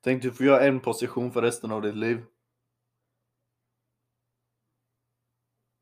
Tänk 0.01 0.23
du 0.23 0.33
får 0.33 0.47
göra 0.47 0.61
en 0.61 0.81
position 0.81 1.33
för 1.33 1.43
resten 1.43 1.73
av 1.73 1.83
ditt 1.83 1.97
liv. 1.97 2.25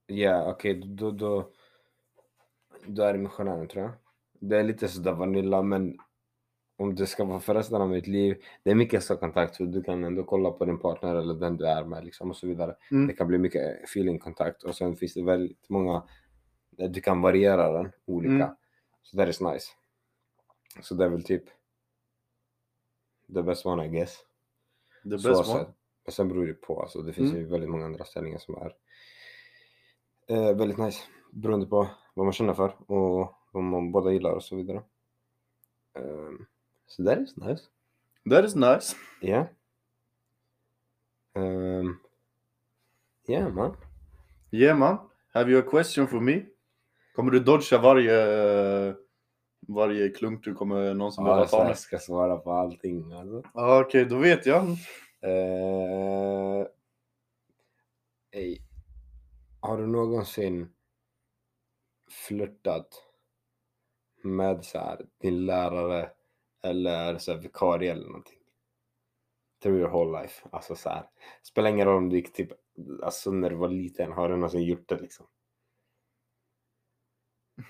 ja 0.09 0.51
okej, 0.51 0.75
då, 0.75 1.11
då, 1.11 1.51
då 2.87 3.03
är 3.03 3.13
det 3.13 3.19
missionären 3.19 3.69
tror 3.69 3.85
jag. 3.85 3.93
Det 4.41 4.59
är 4.59 4.65
lite 4.65 4.89
sådär 4.89 5.13
Vanilla, 5.13 5.63
men 5.63 5.99
om 6.79 6.95
det 6.95 7.07
ska 7.07 7.25
vara 7.25 7.41
för 7.41 7.55
resten 7.55 7.81
av 7.83 7.89
mitt 7.89 8.07
liv, 8.07 8.43
det 8.63 8.71
är 8.71 8.75
mycket 8.75 9.05
så 9.05 9.17
kontakt 9.17 9.55
så 9.55 9.65
du 9.65 9.83
kan 9.83 10.05
ändå 10.05 10.25
kolla 10.25 10.51
på 10.51 10.65
din 10.65 10.79
partner 10.79 11.15
eller 11.15 11.35
den 11.35 11.57
du 11.57 11.67
är 11.67 11.85
med 11.85 12.05
liksom 12.05 12.31
och 12.31 12.37
så 12.37 12.47
vidare. 12.47 12.77
Mm. 12.91 13.07
Det 13.07 13.13
kan 13.13 13.29
bli 13.29 13.39
mycket 13.39 13.85
feeling 13.85 14.19
kontakt 14.19 14.63
och 14.63 14.77
sen 14.77 14.97
finns 14.97 15.15
det 15.15 15.23
väldigt 15.23 15.69
många, 15.69 16.03
du 16.71 17.01
kan 17.01 17.21
variera 17.21 17.73
den 17.73 17.93
olika. 18.05 18.33
Mm. 18.35 18.49
Så 19.03 19.17
that 19.17 19.29
is 19.29 19.41
nice. 19.41 19.67
Så 20.83 20.95
det 20.95 21.05
är 21.05 21.09
väl 21.09 21.23
typ 21.25 21.45
the 23.35 23.43
best 23.43 23.67
one 23.67 23.87
I 23.87 23.89
guess. 23.89 24.19
Det 25.05 25.19
Så 25.19 25.29
bästa 25.29 25.45
sett. 25.45 25.69
Men 26.05 26.13
sen 26.13 26.29
beror 26.29 26.47
det 26.47 26.55
på, 26.55 26.83
alltså 26.83 27.03
det 27.03 27.13
finns 27.13 27.31
Mm. 27.31 27.43
ju 27.43 27.49
väldigt 27.49 27.71
många 27.71 27.85
andra 27.85 28.05
ställningar 28.05 28.39
som 28.39 28.55
är 28.55 28.75
eh, 30.29 30.57
väldigt 30.57 30.79
nice. 30.79 31.03
Beroende 31.33 31.67
på 31.67 31.89
vad 32.15 32.27
man 32.27 32.33
känner 32.33 32.55
för 32.55 32.91
och 32.93 33.35
vad 33.53 33.65
man 33.65 33.93
båda 33.93 34.13
gillar 34.13 34.33
och 34.33 34.43
så 34.45 34.57
vidare. 34.57 34.83
Um, 35.99 36.47
så 36.89 37.05
that 37.05 37.19
is 37.19 37.37
nice. 37.37 37.63
That 38.31 38.45
is 38.45 38.55
nice. 38.57 38.97
Yeah. 39.23 39.47
Um, 41.35 42.01
yeah 43.29 43.55
man. 43.55 43.77
Yeah 44.53 44.79
man. 44.79 44.99
Have 45.35 45.51
you 45.51 45.59
a 45.61 45.71
question 45.71 46.07
for 46.09 46.21
me? 46.21 46.43
Kommer 47.15 47.31
du 47.31 47.41
dodga 47.41 47.79
varje, 47.79 48.95
varje 49.69 50.09
klunk 50.09 50.45
du 50.45 50.55
kommer 50.55 50.95
någonsin 50.95 51.25
behöva 51.25 51.43
Ja, 51.43 51.47
ta 51.49 51.59
jag 51.59 51.69
nu? 51.69 51.75
ska 51.75 51.99
svara 51.99 52.37
på 52.37 52.53
allting 52.53 53.13
alltså. 53.13 53.43
Ja, 53.55 53.81
Okej, 53.81 54.05
då 54.05 54.19
vet 54.19 54.47
jag. 54.47 54.65
Eh, 55.21 56.67
ey. 58.31 58.59
Har 59.61 59.79
du 59.79 59.87
någonsin 59.87 60.73
flörtat 62.11 63.03
med 64.23 64.65
så 64.65 64.79
här, 64.79 65.07
din 65.21 65.47
lärare 65.47 66.11
eller 66.63 67.19
så 67.19 67.33
här, 67.33 67.39
vikarie 67.39 67.93
eller 67.93 68.07
någonting? 68.07 68.39
Through 69.63 69.79
your 69.79 69.91
whole 69.91 70.23
life. 70.23 70.49
Alltså 70.53 70.75
så 70.75 70.89
här. 70.89 71.09
Spelar 71.43 71.71
ingen 71.71 71.87
roll 71.87 71.97
om 71.97 72.09
du 72.09 72.17
gick 72.17 72.33
typ, 72.33 72.53
alltså 73.03 73.31
när 73.31 73.51
du 73.51 73.57
var 73.57 73.69
liten, 73.69 74.13
har 74.13 74.29
du 74.29 74.35
någonsin 74.37 74.63
gjort 74.63 74.89
det 74.89 74.99
liksom? 75.01 75.27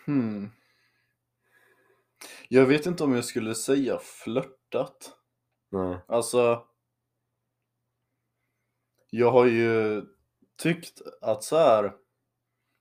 Hmm. 0.07 0.51
Jag 2.49 2.67
vet 2.67 2.87
inte 2.87 3.05
om 3.05 3.15
jag 3.15 3.25
skulle 3.25 3.55
säga 3.55 3.99
flörtat. 3.99 5.13
Nej. 5.71 5.99
Alltså. 6.09 6.67
Jag 9.11 9.31
har 9.31 9.47
ju 9.47 10.03
tyckt 10.57 11.03
att 11.21 11.45
så 11.45 11.57
här. 11.57 11.97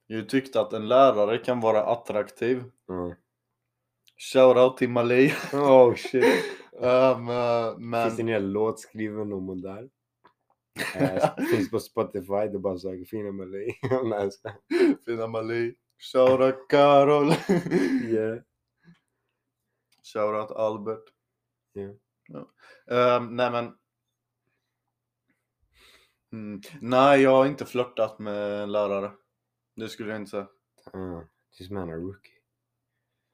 Jag 0.07 0.17
har 0.17 0.21
ju 0.21 0.27
tyckt 0.27 0.55
att 0.55 0.73
en 0.73 0.87
lärare 0.87 1.37
kan 1.37 1.59
vara 1.59 1.85
attraktiv. 1.85 2.63
Mm. 2.89 3.15
Shoutout 4.17 4.77
till 4.77 4.89
Malay. 4.89 5.31
Oh 5.53 5.95
shit. 5.95 6.23
um, 6.71 7.29
eh, 7.29 7.77
men... 7.77 8.03
Finns 8.03 8.15
det 8.15 8.21
en 8.21 8.27
hel 8.27 8.51
låt 8.51 8.79
skriven 8.79 9.33
om 9.33 9.47
hon 9.47 9.61
där? 9.61 9.89
Eh, 10.95 11.35
finns 11.51 11.71
på 11.71 11.79
Spotify, 11.79 12.33
det 12.33 12.57
är 12.57 12.59
bara 12.59 12.79
söker 12.79 13.05
fina 13.05 13.31
Malay. 13.31 13.73
Fina 15.05 15.27
Malay. 15.27 15.75
Shoutout 15.99 16.69
Karol. 16.69 17.33
Yeah. 18.03 18.39
Shoutout 20.13 20.51
Albert. 20.51 21.03
Ja. 21.73 21.93
Ja. 22.27 22.51
Ehm, 22.95 23.35
nej 23.35 23.51
men. 23.51 23.73
Mm. 26.33 26.61
Nej, 26.81 27.21
jag 27.21 27.31
har 27.31 27.45
inte 27.45 27.65
flörtat 27.65 28.19
med 28.19 28.63
en 28.63 28.71
lärare. 28.71 29.11
Det 29.75 29.89
skulle 29.89 30.09
jag 30.11 30.21
inte 30.21 30.31
säga. 30.31 30.47
Uh, 30.95 31.21
this 31.57 31.69
man 31.69 31.89
a 31.89 31.95
rookie. 31.95 32.36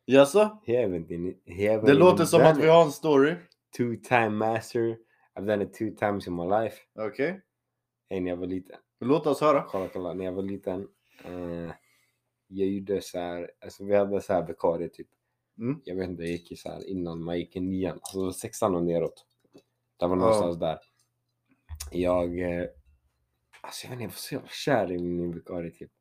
Jaså? 0.05 0.61
He 0.65 0.73
haven't 0.85 1.35
he 1.45 1.69
haven't 1.71 1.85
Det 1.85 1.93
låter 1.93 2.25
som 2.25 2.41
att 2.41 2.57
vi 2.57 2.67
har 2.67 2.85
en 2.85 2.91
story. 2.91 3.35
Two 3.77 3.95
time 4.09 4.29
master. 4.29 4.97
I've 5.35 5.45
done 5.45 5.63
it 5.63 5.73
two 5.73 5.89
times 5.99 6.27
in 6.27 6.35
my 6.35 6.47
life. 6.47 6.77
Okej. 6.99 7.41
Hey, 8.09 8.19
när 8.21 8.29
jag 8.29 8.37
var 8.37 8.47
liten. 8.47 8.75
Låt 8.99 9.27
oss 9.27 9.41
höra. 9.41 9.63
Kolla, 9.63 9.87
kolla. 9.93 10.13
När 10.13 10.25
jag 10.25 10.31
var 10.31 10.43
liten. 10.43 10.87
eh, 11.25 11.71
jag 12.47 12.67
gjorde 12.67 13.01
så 13.01 13.19
här. 13.19 13.51
Alltså 13.61 13.85
vi 13.85 13.95
hade 13.95 14.21
så 14.21 14.33
här 14.33 14.47
vikarie 14.47 14.89
typ. 14.89 15.07
Mm. 15.57 15.81
Jag 15.85 15.95
vet 15.95 16.09
inte, 16.09 16.23
jag 16.23 16.31
gick 16.31 16.51
i 16.51 16.55
så 16.55 16.69
här 16.69 16.89
innan 16.89 17.23
man 17.23 17.37
gick 17.39 17.55
i 17.55 17.59
nian. 17.59 17.99
Alltså 18.01 18.31
sexan 18.31 18.75
och 18.75 18.83
neråt. 18.83 19.25
Det 19.99 20.07
var 20.07 20.15
någonstans 20.15 20.59
där. 20.59 20.79
Jag... 21.91 22.39
Eh, 22.39 22.67
alltså 23.61 23.87
jag 23.87 23.91
vet 23.91 24.01
inte, 24.01 24.03
jag 24.03 24.09
var 24.09 24.15
så 24.15 24.33
jävla 24.35 24.49
kär 24.49 24.91
i 24.91 24.97
min 24.97 25.31
vikarie 25.31 25.71
typ. 25.71 25.91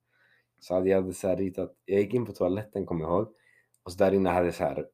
Så 0.60 0.74
hade 0.74 0.88
jag 0.88 1.00
hade 1.00 1.14
så 1.14 1.28
här 1.28 1.36
ritat. 1.36 1.74
Jag 1.84 2.00
gick 2.00 2.14
in 2.14 2.26
på 2.26 2.32
toaletten 2.32 2.86
kommer 2.86 3.04
jag 3.04 3.10
ihåg. 3.10 3.34
Och 3.82 3.92
så 3.92 3.98
där 3.98 4.14
inne 4.14 4.30
hade 4.30 4.46
jag 4.46 4.54
så 4.54 4.64
här 4.64 4.86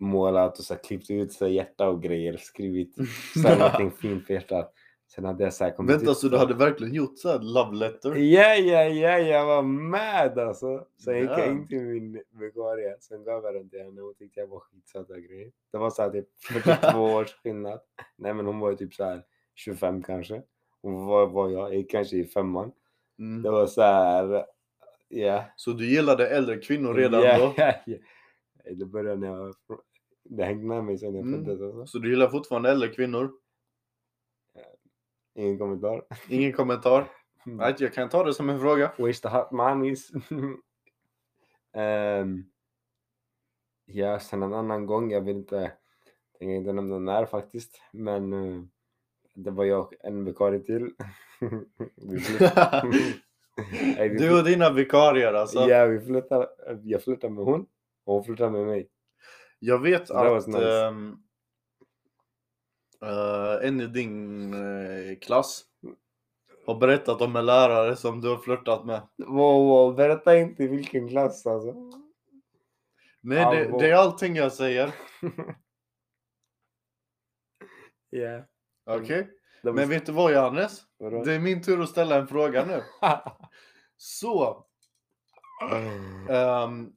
målat 0.00 0.58
och 0.58 0.64
så 0.64 0.74
här 0.74 0.82
klippt 0.82 1.10
ut 1.10 1.32
så 1.32 1.44
här 1.44 1.52
hjärta 1.52 1.88
och 1.88 2.02
grejer. 2.02 2.36
Skrivit 2.36 2.94
så 3.42 3.48
här 3.48 3.58
någonting 3.58 3.90
fint 3.90 4.26
på 4.26 4.32
hjärtat. 4.32 4.72
Sen 5.14 5.24
hade 5.24 5.44
jag 5.44 5.52
så 5.54 5.64
här 5.64 5.70
kommit 5.70 5.96
Vänta, 5.96 6.10
ut 6.10 6.16
så 6.18 6.28
du 6.28 6.36
hade 6.36 6.54
verkligen 6.54 6.94
gjort 6.94 7.18
så 7.18 7.28
här 7.28 7.38
love 7.38 7.76
letter? 7.76 8.14
Ja, 8.14 8.54
ja, 8.54 8.84
ja, 8.84 9.18
jag 9.18 9.46
var 9.46 9.62
mad 9.62 10.38
alltså. 10.38 10.86
Sen 11.04 11.18
gick 11.18 11.30
jag 11.30 11.38
Ja. 11.40 11.46
in 11.46 11.68
till 11.68 11.78
min 11.78 12.22
vikarie, 12.30 12.96
sen 13.00 13.24
gav 13.24 13.44
jag 13.44 13.54
den 13.54 13.70
till 13.70 13.78
henne 13.78 14.00
hon 14.00 14.14
tyckte 14.14 14.40
jag 14.40 14.46
var 14.46 14.60
skitsöt 14.60 15.10
och 15.10 15.16
grejer. 15.16 15.50
Det 15.72 15.78
var 15.78 15.90
såhär 15.90 16.10
typ 16.10 16.28
42 16.48 16.98
års 17.14 17.34
skillnad. 17.42 17.80
Nej 18.16 18.34
men 18.34 18.46
hon 18.46 18.58
var 18.58 18.70
ju 18.70 18.76
typ 18.76 18.94
såhär 18.94 19.22
25 19.54 20.02
kanske. 20.02 20.42
Och 20.80 20.92
vad 20.92 21.30
var 21.30 21.48
jag? 21.50 21.68
Jag 21.68 21.74
gick 21.74 21.90
kanske 21.90 22.16
i 22.16 22.24
femman. 22.24 22.72
Mm. 23.18 23.42
Det 23.42 23.50
var 23.50 23.66
såhär, 23.66 24.44
ja. 25.08 25.44
Så 25.56 25.70
du 25.70 25.86
gillade 25.90 26.28
äldre 26.28 26.56
kvinnor 26.56 26.94
redan 26.94 27.22
ja, 27.22 27.38
då? 27.38 27.54
Det 28.64 28.86
började 28.86 29.20
när 29.20 29.26
jag 29.26 29.54
Det 30.24 30.44
hängt 30.44 30.64
med 30.64 30.84
mig 30.84 30.98
sen 30.98 31.14
jag 31.14 31.26
Mm. 31.26 31.44
föddes 31.44 31.62
alltså. 31.62 31.86
Så 31.86 31.98
du 31.98 32.10
gillar 32.10 32.28
fortfarande 32.28 32.70
äldre 32.70 32.88
kvinnor? 32.88 33.32
Ingen 35.34 35.58
kommentar. 35.58 36.04
Ingen 36.28 36.52
kommentar? 36.52 37.10
Nej, 37.44 37.74
jag 37.78 37.94
kan 37.94 38.08
ta 38.08 38.24
det 38.24 38.34
som 38.34 38.50
en 38.50 38.60
fråga. 38.60 38.92
Waste 38.98 39.28
the 39.28 39.36
hot 39.36 39.50
mommies. 39.50 40.10
um, 41.72 41.74
ja, 43.84 44.20
sen 44.20 44.42
en 44.42 44.54
annan 44.54 44.86
gång, 44.86 45.10
jag 45.10 45.20
vill 45.20 45.36
inte, 45.36 45.72
tänker 46.38 46.54
inte 46.54 46.72
nämna 46.72 46.98
när 46.98 47.26
faktiskt, 47.26 47.80
men 47.92 48.32
eh, 48.32 48.62
det 49.34 49.50
var 49.50 49.64
jag 49.64 49.80
och 49.80 49.94
en 50.00 50.24
vikarie 50.24 50.60
till. 50.60 50.94
Du 54.18 54.38
och 54.38 54.44
dina 54.44 54.72
vikarier 54.72 55.32
alltså. 55.34 55.60
Ja, 55.60 55.86
vi 55.86 56.00
flyttade, 56.00 56.48
jag 56.82 57.02
flyttade 57.02 57.32
med 57.32 57.44
hon 57.44 57.66
hon 58.04 58.24
flyttade 58.24 58.50
med 58.50 58.66
mig. 58.66 58.88
Jag 59.58 59.78
vet 59.78 60.08
Så 60.08 60.22
det 60.24 60.30
var 60.30 60.36
att 60.36 60.46
nice. 60.46 60.86
ehm, 60.86 61.16
eh, 63.02 63.68
en 63.68 63.80
i 63.80 63.86
din 63.86 64.54
eh, 64.54 65.18
klass 65.18 65.64
har 66.66 66.74
berättat 66.74 67.20
om 67.20 67.36
en 67.36 67.46
lärare 67.46 67.96
som 67.96 68.20
du 68.20 68.28
har 68.28 68.38
flörtat 68.38 68.84
med. 68.84 69.02
Wow, 69.18 69.66
wow, 69.66 69.94
berätta 69.94 70.38
inte 70.38 70.64
i 70.64 70.66
vilken 70.66 71.08
klass 71.08 71.46
alltså. 71.46 71.74
Nej, 73.20 73.38
det, 73.38 73.64
Allvar. 73.64 73.80
det 73.80 73.90
är 73.90 73.94
allting 73.94 74.36
jag 74.36 74.52
säger. 74.52 74.94
Ja. 78.14 78.44
Okej? 78.86 79.28
det 79.62 79.70
var 79.70 79.72
Men 79.72 79.88
vet 79.88 80.06
du 80.06 80.12
vad 80.12 80.32
Johannes? 80.32 80.82
Vadå? 80.98 81.24
Det 81.24 81.32
är 81.34 81.38
min 81.38 81.62
tur 81.62 81.82
att 81.82 81.88
ställa 81.88 82.16
en 82.16 82.26
fråga 82.26 82.64
nu. 82.64 82.82
Så, 83.96 84.66
ehm, 86.30 86.92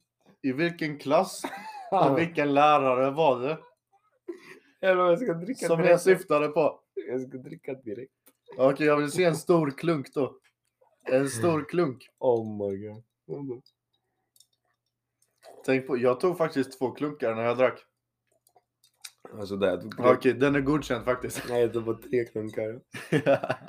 i 0.46 0.52
vilken 0.52 0.98
klass 0.98 1.42
och 1.90 2.18
vilken 2.18 2.54
lärare 2.54 3.10
var 3.10 3.40
det 3.40 3.58
Jävlar, 4.82 5.08
jag 5.10 5.18
ska 5.18 5.34
dricka 5.34 5.66
som 5.66 5.78
jag 5.78 5.88
direkt. 5.88 6.02
syftade 6.02 6.48
på? 6.48 6.80
Jag 7.08 7.20
ska 7.20 7.38
dricka 7.38 7.74
direkt. 7.74 8.12
Okej, 8.56 8.86
jag 8.86 8.96
vill 8.96 9.10
se 9.10 9.24
en 9.24 9.36
stor 9.36 9.70
klunk 9.70 10.14
då. 10.14 10.38
En 11.04 11.28
stor 11.28 11.64
klunk. 11.68 12.08
Oh 12.18 12.70
my 12.70 12.76
god. 12.86 13.02
Oh 13.26 13.58
Tänk 15.64 15.86
på, 15.86 15.98
jag 15.98 16.20
tog 16.20 16.38
faktiskt 16.38 16.78
två 16.78 16.90
klunkar 16.90 17.34
när 17.34 17.42
jag 17.42 17.58
drack. 17.58 17.84
Alltså 19.38 19.54
jag 19.54 19.80
tog 19.80 19.96
tre. 19.96 20.06
Okej, 20.06 20.34
den 20.34 20.54
är 20.54 20.60
godkänd 20.60 21.04
faktiskt. 21.04 21.42
Nej, 21.48 21.60
jag 21.60 21.72
tog 21.72 21.84
bara 21.84 21.96
tre 21.96 22.24
klunkar. 22.24 22.80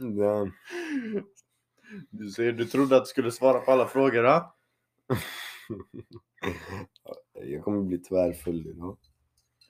Ja. 0.00 0.48
Du 2.10 2.30
ser, 2.30 2.52
du 2.52 2.64
trodde 2.64 2.96
att 2.96 3.04
du 3.04 3.08
skulle 3.08 3.32
svara 3.32 3.60
på 3.60 3.72
alla 3.72 3.86
frågor, 3.86 4.24
ha? 4.24 4.56
Jag 7.32 7.64
kommer 7.64 7.82
bli 7.82 7.98
tvärfull 7.98 8.66
idag. 8.66 8.98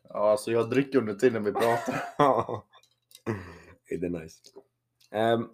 Ja, 0.08 0.30
alltså 0.30 0.52
jag 0.52 0.70
dricker 0.70 0.98
under 0.98 1.14
tiden 1.14 1.44
vi 1.44 1.52
pratar. 1.52 2.02
det 3.88 4.06
är 4.06 4.10
nice. 4.10 4.40
Um, 5.10 5.50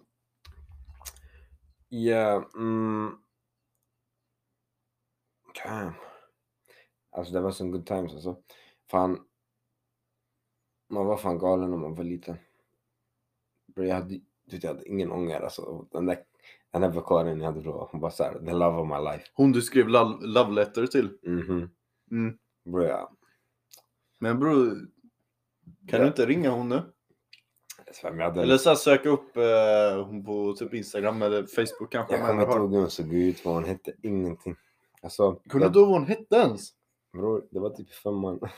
ja, 1.89 2.49
mm. 2.55 3.17
Damn. 5.63 5.93
Alltså 7.09 7.33
det 7.33 7.39
var 7.39 7.51
så 7.51 7.67
good 7.67 7.85
times 7.85 8.13
alltså. 8.13 8.37
Fan. 8.89 9.27
Man 10.89 11.05
var 11.05 11.17
fan 11.17 11.39
galen 11.39 11.69
när 11.69 11.77
man 11.77 11.95
var 11.95 12.03
liten. 12.03 12.37
Jag 13.75 13.95
hade, 13.95 14.19
jag 14.45 14.67
hade 14.67 14.89
ingen 14.89 15.11
ånger 15.11 15.41
alltså. 15.41 15.87
Den 15.91 16.05
där, 16.05 16.23
den 16.71 16.81
där 16.81 16.89
vikarien 16.89 17.39
jag 17.39 17.45
hade 17.45 17.61
då, 17.61 17.87
hon 17.91 18.01
bara 18.01 18.11
såhär, 18.11 18.33
the 18.45 18.51
love 18.51 18.77
of 18.77 18.87
my 18.87 19.11
life. 19.11 19.25
Hon 19.33 19.51
du 19.51 19.61
skrev 19.61 19.87
lo- 19.87 20.19
love 20.21 20.51
letter 20.51 20.87
till. 20.87 21.17
Mhm. 21.23 21.69
Mm. 22.11 22.37
Bro, 22.65 22.83
jag, 22.83 23.09
Men 24.19 24.39
bror, 24.39 24.69
kan 25.89 25.99
Ja. 25.99 25.99
du 25.99 26.07
inte 26.07 26.25
ringa 26.25 26.49
hon 26.49 26.69
nu? 26.69 26.81
jag 27.85 27.95
svär, 27.95 28.09
men 28.11 28.19
jag 28.19 28.25
hade 28.29 28.41
Eller 28.41 28.57
så 28.57 28.69
här, 28.69 28.75
söka 28.75 29.09
upp 29.09 29.37
eh, 29.37 30.05
hon 30.05 30.25
på 30.25 30.53
typ 30.53 30.73
Instagram 30.73 31.21
eller 31.21 31.43
Facebook 31.43 31.91
kanske. 31.91 32.13
Jag 32.13 32.21
om 32.21 32.27
kommer 32.27 32.27
henne 32.27 32.41
inte 32.43 32.53
har. 32.53 32.59
ihåg 32.59 32.71
hur 32.73 32.79
hon 32.79 32.89
såg 32.89 33.13
ut, 33.13 33.45
vad 33.45 33.53
hon 33.53 33.63
hette, 33.63 33.93
ingenting. 34.03 34.55
Alltså, 35.01 35.35
Kunde 35.49 35.65
jag, 35.65 35.73
du 35.73 35.79
ihåg 35.79 35.89
vad 35.89 35.99
hon 35.99 36.07
hette 36.07 36.35
ens? 36.35 36.69
bror, 37.13 37.47
det 37.51 37.59
var 37.59 37.69
typ 37.69 37.89
i 37.89 37.93
femman. 37.93 38.39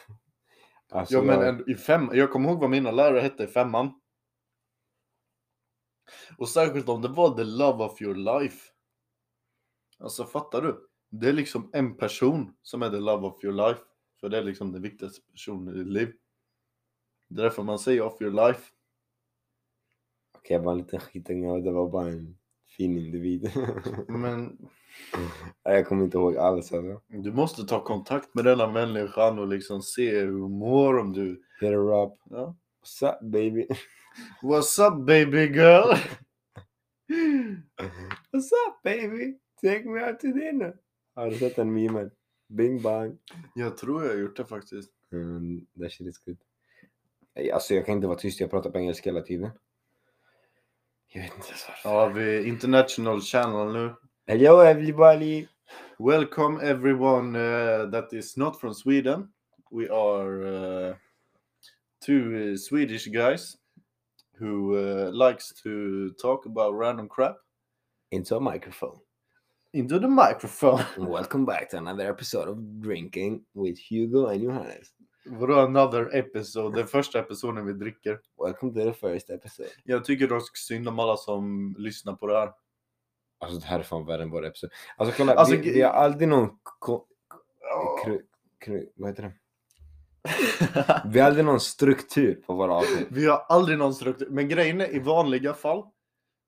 Alltså, 0.91 1.15
Ja 1.15 1.21
men 1.21 1.35
jag, 1.39 1.47
en, 1.47 1.69
i 1.69 1.75
fem, 1.75 2.09
jag 2.13 2.31
kommer 2.31 2.49
ihåg 2.49 2.59
vad 2.59 2.69
mina 2.69 2.91
lärare 2.91 3.19
hette 3.19 3.43
i 3.43 3.47
femman. 3.47 3.91
Och 6.37 6.49
särskilt 6.49 6.89
om 6.89 7.01
det 7.01 7.07
var 7.07 7.37
the 7.37 7.43
love 7.43 7.83
of 7.83 8.01
your 8.01 8.15
life. 8.15 8.71
Alltså 9.99 10.25
fattar 10.25 10.61
du? 10.61 10.87
Det 11.09 11.29
är 11.29 11.33
liksom 11.33 11.69
en 11.73 11.97
person 11.97 12.53
som 12.61 12.81
är 12.83 12.89
the 12.89 12.99
love 12.99 13.27
of 13.27 13.43
your 13.43 13.67
life. 13.67 13.81
För 14.19 14.29
det 14.29 14.37
är 14.37 14.43
liksom 14.43 14.71
den 14.71 14.81
viktigaste 14.81 15.21
personen 15.31 15.75
i 15.75 15.77
ditt 15.77 15.93
liv. 15.93 16.13
Det 17.29 17.41
är 17.41 17.43
därför 17.43 17.63
man 17.63 17.79
säger 17.79 18.01
of 18.01 18.21
your 18.21 18.47
life. 18.47 18.71
Okej, 20.37 20.55
jag 20.55 20.63
var 20.63 20.71
en 20.71 20.77
liten 20.77 20.99
skitunge 20.99 21.51
och 21.51 21.63
det 21.63 21.71
var 21.71 21.89
bara 21.89 22.07
en 22.07 22.37
fin 22.77 22.97
individ. 22.97 23.51
Men 24.07 24.57
jag 25.63 25.87
kommer 25.87 26.03
inte 26.03 26.17
ihåg 26.17 26.37
alls 26.37 26.73
alltså. 26.73 27.01
du 27.07 27.33
måste 27.33 27.63
ta 27.63 27.83
kontakt 27.83 28.35
med 28.35 28.45
denna 28.45 28.71
människan 28.71 29.39
och 29.39 29.47
liksom 29.47 29.81
se 29.81 30.19
hur 30.19 30.39
hon 30.41 30.51
mår 30.51 30.97
om 30.97 31.13
du... 31.13 31.29
Hit 31.29 31.69
her 31.69 32.03
up. 32.03 32.13
Ja. 32.29 32.55
What's 32.81 33.09
up 33.09 33.31
baby? 33.31 33.67
What's 34.41 34.79
up 34.79 35.05
baby 35.05 35.47
girl? 35.47 35.93
What's 38.31 38.51
up 38.67 38.83
baby? 38.83 39.35
Take 39.61 39.85
me 39.85 39.99
out 39.99 40.19
to 40.19 40.27
dinner. 40.27 40.73
Har 41.15 41.29
du 41.29 41.37
sett 41.37 41.55
den 41.55 41.73
memen? 41.73 42.11
Bing 42.47 42.81
bang. 42.81 43.17
Jag 43.55 43.77
tror 43.77 44.03
jag 44.03 44.11
har 44.11 44.17
gjort 44.17 44.37
det 44.37 44.45
faktiskt. 44.45 44.89
Mm, 45.11 45.65
that 45.79 45.91
shit 45.91 46.07
is 46.07 46.17
good. 46.17 46.37
Alltså 47.53 47.73
jag 47.73 47.85
kan 47.85 47.95
inte 47.95 48.07
vara 48.07 48.17
tyst, 48.17 48.39
jag 48.39 48.51
pratar 48.51 48.69
på 48.69 48.77
engelska 48.77 49.09
hela 49.09 49.21
tiden. 49.21 49.49
Jag 51.07 51.21
vet 51.21 51.35
inte 51.35 51.47
ens 51.47 51.65
varför. 51.67 51.89
Ja, 51.89 52.07
vi 52.07 52.35
är 52.35 52.45
international 52.45 53.21
channel 53.21 53.73
nu. 53.73 53.93
Hello 54.27 54.61
everybody! 54.61 55.47
Welcome 55.99 56.69
everyone 56.69 57.39
uh, 57.39 57.91
that 57.91 58.13
is 58.13 58.37
not 58.37 58.59
from 58.59 58.73
Sweden. 58.73 59.33
We 59.71 59.89
are 59.89 60.47
uh, 60.89 60.95
two 62.05 62.35
uh, 62.35 62.57
Swedish 62.57 63.07
guys 63.07 63.57
who 64.39 64.75
uh, 64.75 65.11
likes 65.27 65.53
to 65.63 66.09
talk 66.21 66.45
about 66.45 66.75
random 66.79 67.07
crap 67.09 67.35
Into 68.11 68.35
a 68.35 68.39
microphone. 68.39 68.99
into 69.73 69.99
the 69.99 70.07
microphone. 70.07 70.83
Welcome 70.97 71.45
back 71.45 71.69
to 71.69 71.77
another 71.77 72.09
episode 72.09 72.47
of 72.49 72.57
Drinking 72.81 73.41
with 73.53 73.77
Hugo 73.91 74.27
and 74.27 74.41
Johannes. 74.41 74.87
Vadå 75.25 75.59
another 75.59 76.15
episode? 76.15 76.75
Den 76.77 76.87
första 76.87 77.19
episoden 77.19 77.65
vi 77.65 77.73
dricker. 77.73 78.19
Welcome 78.43 78.73
to 78.73 78.79
the 78.91 78.93
first 78.93 79.29
episode. 79.29 79.69
Jag 79.83 80.05
tycker 80.05 80.27
dock 80.27 80.57
synd 80.57 80.87
om 80.87 80.99
alla 80.99 81.17
som 81.17 81.75
lyssnar 81.77 82.13
på 82.13 82.27
det 82.27 82.37
här. 82.39 82.51
Alltså 83.39 83.59
det 83.59 83.65
här 83.65 83.79
är 83.79 83.83
fan 83.83 84.05
värre 84.05 84.23
än 84.23 84.29
vår 84.29 84.45
episod. 84.45 84.69
Alltså 84.97 85.15
kolla, 85.17 85.33
Alltså, 85.33 85.55
vi, 85.55 85.71
vi 85.71 85.81
har 85.81 85.91
aldrig 85.91 86.27
någon... 86.29 86.49
Ko, 86.63 87.05
kru, 88.03 88.21
kru, 88.59 88.89
vad 88.95 89.09
heter 89.09 89.23
det? 89.23 89.33
Vi 91.05 91.19
har 91.19 91.27
aldrig 91.27 91.45
någon 91.45 91.59
struktur 91.59 92.35
på 92.45 92.53
våra 92.53 92.73
avsnitt. 92.73 93.07
vi 93.11 93.25
har 93.25 93.45
aldrig 93.49 93.77
någon 93.77 93.93
struktur. 93.93 94.27
Men 94.29 94.47
grejen 94.49 94.81
är 94.81 94.95
i 94.95 94.99
vanliga 94.99 95.53
fall 95.53 95.83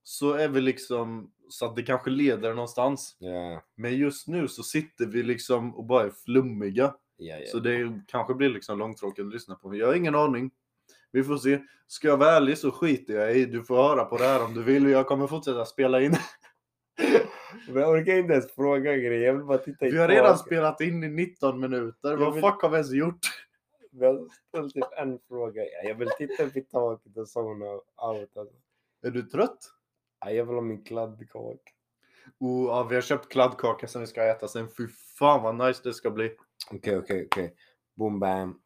så 0.03 0.33
är 0.33 0.47
vi 0.47 0.61
liksom 0.61 1.31
så 1.49 1.65
att 1.65 1.75
det 1.75 1.83
kanske 1.83 2.09
leder 2.09 2.53
någonstans. 2.53 3.15
Ja, 3.19 3.61
Men 3.75 3.97
just 3.97 4.27
nu 4.27 4.47
så 4.47 4.63
sitter 4.63 5.05
vi 5.05 5.23
liksom 5.23 5.75
och 5.75 5.85
bara 5.85 6.03
är 6.03 6.11
flummiga. 6.25 6.93
ja, 7.17 7.35
ja. 7.37 7.45
Så 7.51 7.59
det 7.59 8.01
kanske 8.07 8.33
blir 8.33 8.49
liksom 8.49 8.79
långtråkigt 8.79 9.25
att 9.27 9.33
lyssna 9.33 9.55
på. 9.55 9.75
Jag 9.75 9.87
har 9.87 9.93
ingen 9.93 10.15
aning. 10.15 10.51
Vi 11.11 11.23
får 11.23 11.37
se. 11.37 11.59
Ska 11.87 12.07
jag 12.07 12.17
vara 12.17 12.31
ärlig 12.31 12.57
så 12.57 12.71
skiter 12.71 13.13
jag 13.13 13.35
i. 13.37 13.45
Du 13.45 13.63
får 13.63 13.75
höra 13.75 14.05
på 14.05 14.17
det 14.17 14.23
här 14.23 14.45
om 14.45 14.53
du 14.53 14.63
vill. 14.63 14.89
Jag 14.89 15.07
kommer 15.07 15.27
fortsätta 15.27 15.65
spela 15.65 16.01
in. 16.01 16.15
Men 17.67 17.81
jag 17.81 17.89
orkar 17.91 18.13
inte 18.17 18.33
ens 18.33 18.51
fråga 18.55 18.95
grejer, 18.97 19.25
jag 19.27 19.33
vill 19.33 19.43
bara 19.45 19.57
titta 19.57 19.85
Vi 19.85 19.97
har 19.97 20.07
redan 20.07 20.37
spelat 20.37 20.81
in 20.81 21.03
i 21.03 21.09
19 21.09 21.59
minuter. 21.59 22.15
Vad 22.17 22.33
vill- 22.33 22.43
fuck 22.43 22.61
har 22.61 22.69
vi 22.69 22.75
ens 22.75 22.91
gjort? 22.91 23.19
Vi 23.91 24.05
har 24.05 24.29
ställt 24.47 24.73
typ 24.73 24.83
en 24.97 25.19
fråga. 25.27 25.61
Ja, 25.63 25.89
Jag 25.89 25.95
vill 25.95 26.09
titta 26.17 26.43
upp 26.43 26.57
i 26.57 26.61
taket 26.61 27.17
och 27.17 27.29
zona 27.29 27.65
out. 27.65 28.37
Alltså. 28.37 28.55
Är 29.01 29.11
du 29.11 29.21
trött? 29.23 29.57
Ja, 30.25 30.31
Jag 30.31 30.45
vill 30.45 30.55
ha 30.55 30.61
min 30.61 30.83
kladdkaka. 30.83 31.71
Oh, 32.39 32.65
ja, 32.67 32.83
vi 32.83 32.95
har 32.95 33.01
köpt 33.01 33.31
kladdkaka 33.31 33.87
som 33.87 34.01
vi 34.01 34.07
ska 34.07 34.23
äta 34.23 34.47
sen. 34.47 34.67
Fy 34.77 34.87
fan 34.87 35.43
vad 35.43 35.67
nice 35.67 35.81
det 35.83 35.93
ska 35.93 36.11
bli. 36.11 36.35
Okej, 36.71 36.97
okej, 36.97 37.25
okej. 37.31 37.55
Boom, 37.95 38.19
bam. 38.19 38.61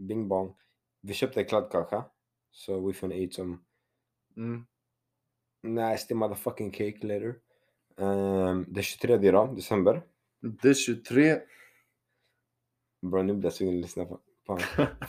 Bing, 0.00 0.28
bong. 0.28 0.56
Vi 1.00 1.12
köpte 1.14 1.44
kladdkaka. 1.44 2.04
So 2.50 2.86
we 2.86 2.92
finna 2.92 3.14
eat 3.14 3.34
some 3.34 3.58
Mm. 4.36 4.66
nasty 5.62 6.14
motherfucking 6.14 6.70
cake 6.70 7.06
later. 7.06 7.40
Um, 7.96 8.64
det 8.68 8.80
är 8.80 8.82
23 8.82 9.14
idag, 9.28 9.56
december. 9.56 10.02
Det 10.40 10.68
är 10.68 10.74
23. 10.74 11.40
Bro, 13.02 13.22
nu 13.22 13.34
blir 13.34 13.44
jag 13.44 13.52
sugen 13.52 13.74
att 13.74 13.80
lyssna 13.80 14.04
på. 14.04 14.20
På 14.46 14.58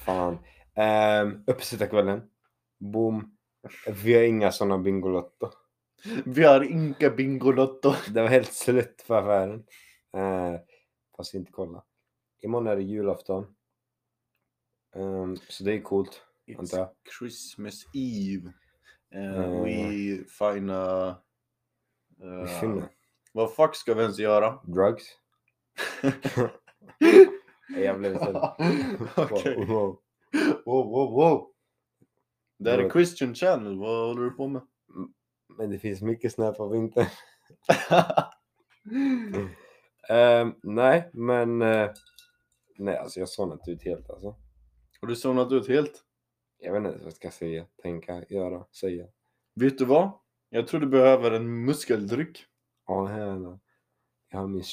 fan. 0.05 0.37
Um, 1.23 1.43
Uppesittarkvällen. 1.47 2.21
Boom. 2.79 3.37
Vi 3.87 4.13
har 4.13 4.23
inga 4.23 4.51
såna 4.51 4.77
Bingolotto. 4.77 5.49
Vi 6.25 6.43
har 6.43 6.63
inga 6.63 7.09
Bingolotto. 7.09 7.93
Det 8.13 8.21
var 8.21 8.29
helt 8.29 8.53
slut 8.53 9.05
på 9.07 9.15
affären. 9.15 9.65
Uh, 10.17 10.59
fast 11.17 11.33
inte 11.33 11.51
kolla. 11.51 11.83
Imorgon 12.43 12.67
är 12.67 12.75
det 12.75 12.83
julafton. 12.83 13.55
Ehm, 14.95 15.35
så 15.35 15.63
det 15.63 15.73
är 15.73 15.81
coolt. 15.81 16.21
Antar 16.57 16.77
jag. 16.77 16.87
It's 16.87 17.19
Christmas 17.19 17.83
Eve. 17.93 18.47
Uh, 18.47 18.53
Eh. 19.11 19.63
We 19.63 20.23
fina... 20.25 21.09
Uh, 22.23 22.83
vad 23.33 23.53
fuck 23.53 23.75
ska 23.75 23.93
vi 23.93 24.01
ens 24.01 24.19
göra? 24.19 24.59
Drugs? 24.63 25.05
Jag 27.75 27.99
blev 27.99 28.17
så... 28.17 28.55
Okej. 29.17 29.65
Wow. 29.65 29.99
Wow, 30.65 30.85
wow, 30.89 31.11
wow. 31.11 31.51
Det 32.59 32.71
här 32.71 32.77
är 32.79 32.89
Christian 32.89 33.35
channel, 33.35 33.77
vad 33.79 34.07
håller 34.07 34.21
du 34.23 34.31
på 34.31 34.47
med? 34.47 34.61
Men 35.57 35.69
det 35.69 35.79
finns 35.79 36.01
mycket 36.01 36.33
snap 36.33 36.59
av 36.59 36.75
inte. 36.75 37.11
Ehm, 40.09 40.53
nej, 40.63 41.09
men... 41.13 41.61
eh, 41.61 41.89
nej, 42.77 42.97
alltså 42.97 43.19
jag 43.19 43.29
zonat 43.29 43.67
ut 43.67 43.83
helt 43.83 44.09
alltså. 44.09 44.35
Har 45.01 45.07
du 45.07 45.15
zonat 45.15 45.51
ut 45.51 45.67
helt? 45.67 46.03
Jag 46.59 46.73
vet 46.73 46.77
inte 46.85 46.97
vad 46.97 47.05
jag 47.05 47.13
ska 47.13 47.31
säga, 47.31 47.65
tänka, 47.81 48.25
göra, 48.29 48.65
säga. 48.71 49.07
Vet 49.55 49.77
du 49.77 49.85
vad? 49.85 50.11
Jag 50.49 50.67
tror 50.67 50.79
du 50.81 50.87
behöver 50.87 51.31
en 51.31 51.65
muskeldryck. 51.65 52.45
Ja, 52.87 53.05
här 53.05 53.39
det. 53.39 53.59
Jag 54.29 54.39
har 54.39 54.47
min... 54.47 54.63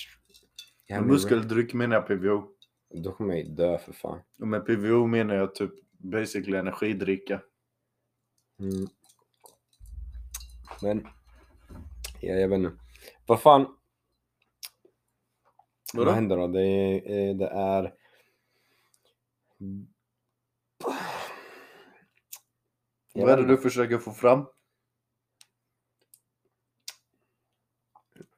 Jag 0.86 0.96
har 0.96 1.02
min- 1.02 1.12
muskeldryck 1.12 1.74
menar 1.74 1.96
jag 1.96 2.06
PVO. 2.06 2.42
Då 2.96 3.12
kommer 3.12 3.34
jag 3.34 3.44
ju 3.44 3.50
dö 3.54 3.78
för 3.78 3.92
fan. 3.92 4.20
Och 4.40 4.48
med 4.48 4.66
PVO 4.66 5.06
menar 5.06 5.34
jag 5.34 5.54
typ 5.54 5.70
basically 5.98 6.56
energidricka. 6.56 7.42
Mm. 8.58 8.86
Men... 10.82 11.06
Ja, 12.20 12.34
jag 12.34 12.48
vet 12.48 12.58
inte. 12.58 12.76
Vad 13.26 13.42
fan? 13.42 13.76
Vadå? 15.94 16.04
Vad 16.06 16.14
händer 16.14 16.36
då? 16.36 16.46
Det 16.46 16.62
är... 16.62 17.28
eh, 17.30 17.36
Det 17.36 17.48
är... 17.48 17.94
Vad 23.14 23.30
är 23.30 23.36
det 23.36 23.46
du 23.46 23.56
försöker 23.56 23.98
få 23.98 24.12
fram? 24.12 24.46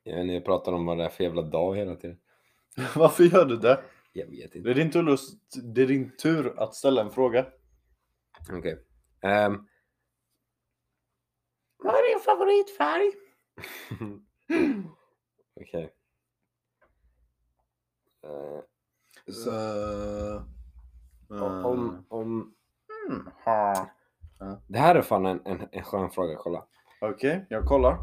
Jag, 0.02 0.14
vet 0.14 0.22
inte, 0.22 0.34
jag 0.34 0.44
pratar 0.44 0.72
om 0.72 0.86
vad 0.86 0.98
det 0.98 1.04
är 1.04 1.08
för 1.08 1.24
jävla 1.24 1.42
dag 1.42 1.76
hela 1.76 1.96
tiden. 1.96 2.18
Varför 2.96 3.24
gör 3.24 3.44
du 3.44 3.56
det? 3.56 3.84
Jag 4.16 4.26
vet 4.26 4.52
Det 4.52 4.58
inte. 4.58 4.70
är 4.70 4.74
din 4.74 4.90
tur, 4.90 5.12
att- 5.12 5.20
det 5.74 5.82
är 5.82 5.86
din 5.86 6.16
tur 6.16 6.58
att 6.58 6.74
ställa 6.74 7.02
en 7.02 7.10
fråga. 7.10 7.46
Okej. 8.52 8.84
Ehm, 9.22 9.66
Vad 11.78 11.94
är 11.94 12.08
din 12.14 12.20
favoritfärg? 12.24 13.12
Okej. 15.60 15.92
Eh, 18.24 18.60
Så... 19.32 19.50
om, 21.64 22.06
om... 22.08 22.54
Mm, 23.08 23.28
ha. 23.44 23.90
Det 24.68 24.78
här 24.78 24.94
är 24.94 25.02
fan 25.02 25.26
en, 25.26 25.40
en, 25.44 25.68
en 25.72 25.82
skön 25.84 26.10
fråga, 26.10 26.36
kolla. 26.36 26.66
Okej, 27.00 27.46
jag 27.48 27.64
kollar. 27.66 27.98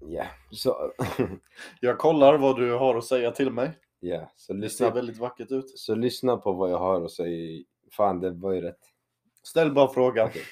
Ja, 0.00 0.26
så... 0.50 0.92
Jag 1.80 1.98
kollar 1.98 2.38
vad 2.38 2.56
du 2.56 2.72
har 2.72 2.94
att 2.98 3.04
säga 3.04 3.30
till 3.30 3.50
mig. 3.52 3.78
Ja, 4.00 4.32
så 4.36 4.52
Det 4.52 4.58
ser 4.58 4.62
lyssna, 4.62 4.90
väldigt 4.90 5.18
vackert 5.18 5.50
ut. 5.50 5.78
så 5.78 5.94
lyssna 5.94 6.36
på 6.36 6.52
vad 6.52 6.70
jag 6.70 6.78
har 6.78 7.00
och 7.00 7.12
säg. 7.12 7.64
Fan, 7.92 8.20
det 8.20 8.30
var 8.30 8.52
ju 8.52 8.60
rätt. 8.60 8.80
Ställ 9.42 9.72
bara 9.72 9.88
frågan. 9.88 10.28
Okej. 10.28 10.42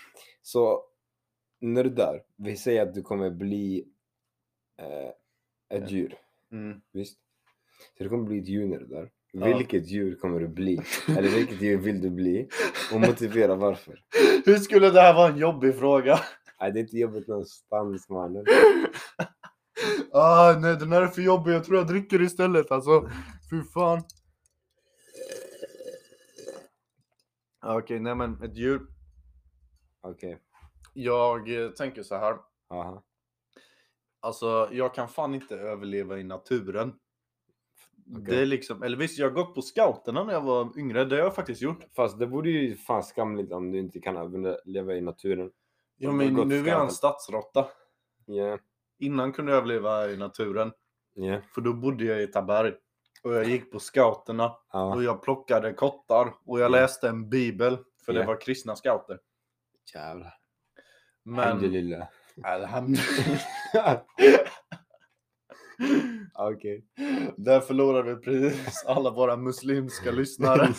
Så, 0.43 0.83
när 1.61 1.85
du 1.85 1.91
dör, 1.91 2.23
vi 2.37 2.57
säger 2.57 2.83
att 2.83 2.95
du 2.95 3.03
kommer 3.03 3.31
bli 3.31 3.85
eh, 4.79 5.79
ett 5.79 5.91
djur, 5.91 6.15
Mm. 6.53 6.81
visst? 6.93 7.19
Så 7.99 8.03
du 8.05 8.09
kommer 8.11 8.25
bli 8.25 8.39
ett 8.39 8.49
djur 8.49 8.67
när 8.67 8.79
du 8.79 8.87
dör. 8.87 9.11
Ja. 9.33 9.57
Vilket 9.57 9.87
djur 9.89 10.15
kommer 10.15 10.41
du 10.41 10.49
bli? 10.49 10.81
Eller 11.09 11.29
vilket 11.29 11.63
djur 11.63 11.79
vill 11.79 12.01
du 12.01 12.11
bli? 12.11 12.49
Och 12.93 13.01
motivera 13.01 13.55
varför. 13.55 14.03
Hur 14.45 14.57
skulle 14.57 14.91
det 14.91 15.01
här 15.01 15.15
vara 15.15 15.29
en 15.33 15.39
jobbig 15.39 15.79
fråga? 15.79 16.19
Nej, 16.61 16.73
det 16.73 16.79
är 16.79 16.81
inte 16.83 16.97
jobbigt 16.99 17.29
någonstans 17.29 18.09
mannen. 18.09 18.45
Ah, 20.13 20.57
nej, 20.61 20.77
den 20.77 20.93
här 20.93 21.03
är 21.03 21.07
för 21.07 21.23
jobbig. 21.23 21.53
Jag 21.53 21.65
tror 21.65 21.79
jag 21.79 21.87
dricker 21.87 22.23
istället 22.23 22.71
alltså. 22.71 23.09
Fy 23.51 23.63
fan. 23.63 24.03
Okej, 27.63 28.01
nej 28.01 28.15
men 28.15 28.43
ett 28.43 28.57
djur. 28.57 28.87
Okej. 30.01 30.39
Jag 30.95 31.65
eh, 31.65 31.71
tänker 31.71 32.03
så 32.03 32.17
här. 32.17 32.37
Aha. 32.71 33.05
Alltså, 34.21 34.69
jag 34.73 34.95
kan 34.95 35.09
fan 35.09 35.35
inte 35.35 35.57
överleva 35.57 36.19
i 36.19 36.25
naturen. 36.25 36.95
Okej. 38.11 38.25
Det 38.27 38.43
är 38.43 38.47
liksom, 38.47 38.83
eller 38.83 38.97
visst, 38.97 39.19
jag 39.19 39.27
har 39.27 39.35
gått 39.35 39.55
på 39.55 39.63
scouterna 39.63 40.25
när 40.25 40.33
jag 40.33 40.41
var 40.41 40.79
yngre. 40.79 41.05
Det 41.05 41.17
har 41.17 41.23
jag 41.23 41.35
faktiskt 41.35 41.63
gjort. 41.63 41.85
Fast 41.97 42.19
det 42.19 42.27
vore 42.27 42.51
ju 42.51 42.77
fan 42.77 43.03
skamligt 43.03 43.53
om 43.53 43.73
du 43.73 43.79
inte 43.79 44.01
kan 44.01 44.17
överleva 44.17 44.95
i 44.95 45.01
naturen. 45.01 45.51
Ja, 45.97 46.13
men 46.13 46.35
nu 46.35 46.59
är 46.59 46.67
jag 46.67 46.85
en 46.85 46.91
stadsråtta. 46.91 47.67
Ja, 48.27 48.59
Innan 48.99 49.33
kunde 49.33 49.53
jag 49.53 49.59
överleva 49.59 50.11
i 50.11 50.17
naturen. 50.17 50.73
ja, 51.15 51.41
För 51.55 51.61
då 51.61 51.73
bodde 51.75 52.05
jag 52.05 52.23
i 52.23 52.27
Taberg. 52.27 52.75
Och 53.29 53.35
jag 53.35 53.45
gick 53.45 53.73
på 53.73 53.79
scouterna. 53.79 54.47
Och 54.51 54.57
ja. 54.73 55.03
jag 55.03 55.23
plockade 55.23 55.73
kottar. 55.73 56.35
Och 56.45 56.61
jag 56.61 56.65
Ja. 56.65 56.69
läste 56.69 57.09
en 57.09 57.29
bibel. 57.29 57.79
För 58.05 58.13
det 58.13 58.27
var 58.27 58.41
kristna 58.41 58.77
scouter. 58.77 59.19
Jävlar. 59.95 60.35
Men... 61.25 61.39
Alhamdulillah. 61.39 62.09
Alhamdulillah. 62.43 64.01
Okej. 66.35 66.85
Där 67.37 67.61
förlorade 67.61 68.15
vi 68.15 68.21
precis 68.21 68.85
alla 68.85 69.11
våra 69.11 69.37
muslimska 69.37 70.11
lyssnare. 70.11 70.67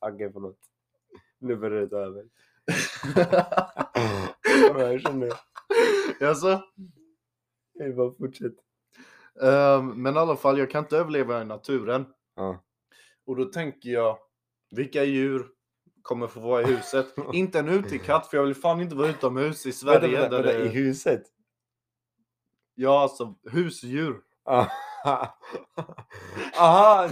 Okej, 0.00 0.30
förlåt. 0.32 0.58
Nu 1.38 1.56
börjar 1.56 1.80
det 1.80 1.88
ta 1.88 1.96
över. 1.96 2.24
Ja, 4.68 4.92
jag 4.92 5.00
känner 5.00 5.26
Jag 7.72 7.96
bara 7.96 8.14
fortsätt. 8.14 8.65
Ehm, 9.42 10.02
men 10.02 10.16
i 10.16 10.18
alla 10.18 10.36
fall, 10.36 10.58
jag 10.58 10.70
kan 10.70 10.84
inte 10.84 10.96
överleva 10.96 11.42
i 11.42 11.44
naturen. 11.44 12.06
Ja. 12.36 12.64
Och 13.26 13.36
då 13.36 13.44
tänker 13.44 13.90
jag, 13.90 14.18
vilka 14.70 15.04
djur 15.04 15.46
kommer 16.02 16.26
få 16.26 16.40
vara 16.40 16.62
i 16.62 16.64
huset? 16.64 17.06
inte 17.32 17.58
en 17.58 17.68
utekatt, 17.68 18.26
för 18.26 18.36
jag 18.36 18.44
vill 18.44 18.54
fan 18.54 18.80
inte 18.80 18.94
vara 18.94 19.08
utomhus 19.08 19.66
i 19.66 19.72
Sverige. 19.72 20.00
Vänta, 20.00 20.20
vänta, 20.20 20.36
där 20.36 20.42
vänta, 20.42 20.58
det... 20.58 20.64
I 20.64 20.68
huset? 20.68 21.22
Ja, 22.74 23.00
alltså 23.00 23.34
husdjur. 23.50 24.20
Aha! 24.44 25.38
Aha! 26.58 27.08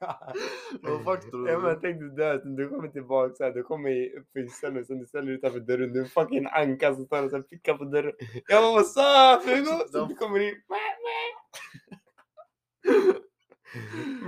Vad 1.04 1.20
du? 1.32 1.50
Ja, 1.50 1.58
men 1.58 1.70
jag 1.70 1.80
tänkte 1.80 2.04
dö, 2.04 2.40
du 2.44 2.68
kommer 2.68 2.88
tillbaka 2.88 3.34
så 3.34 3.44
här, 3.44 3.50
du 3.50 3.62
kommer 3.62 3.90
i 3.90 4.16
uppfysen 4.18 4.76
och 4.76 4.86
sen 4.86 4.98
du 4.98 5.06
ställer 5.06 5.32
utanför 5.32 5.60
dörren, 5.60 5.92
du 5.92 5.98
är 5.98 6.04
en 6.04 6.10
fucking 6.10 6.46
anka 6.46 6.94
som 6.94 7.04
står 7.04 7.22
och 7.22 7.30
så 7.30 7.36
här 7.36 7.42
pickar 7.42 7.74
på 7.74 7.84
dörren. 7.84 8.12
Jag 8.46 8.62
bara 8.62 8.80
what's 8.80 9.38
up 9.38 9.48
Hugo? 9.48 9.88
Så 9.92 10.04
du 10.04 10.14
kommer 10.14 10.40
in. 10.40 10.54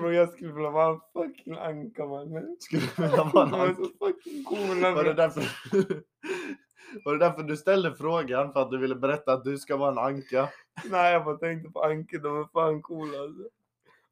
Bro 0.00 0.07
jag 0.18 0.32
skulle 0.32 0.52
vilja 0.52 0.70
vara 0.70 0.94
en 0.94 1.00
fucking 1.12 1.54
anka 1.54 2.06
man. 2.06 2.56
Skulle 2.60 2.82
du 2.96 3.02
vilja 3.02 3.24
vara 3.24 3.48
en 3.48 3.54
anka? 3.60 3.74
så 3.74 4.06
fucking 4.06 4.44
coola. 4.44 4.90
Var 4.90 5.04
det, 5.04 5.14
därför... 5.14 5.42
var 7.04 7.12
det 7.12 7.18
därför 7.18 7.42
du 7.42 7.56
ställde 7.56 7.94
frågan? 7.94 8.52
För 8.52 8.62
att 8.62 8.70
du 8.70 8.78
ville 8.78 8.94
berätta 8.94 9.32
att 9.32 9.44
du 9.44 9.58
ska 9.58 9.76
vara 9.76 9.92
en 9.92 9.98
anka? 9.98 10.48
Nej 10.90 11.12
jag 11.12 11.24
bara 11.24 11.36
tänkte 11.36 11.70
på 11.70 11.82
ankor, 11.84 12.18
de 12.18 12.40
är 12.40 12.44
fan 12.52 12.82
coola 12.82 13.18
alltså. 13.18 13.42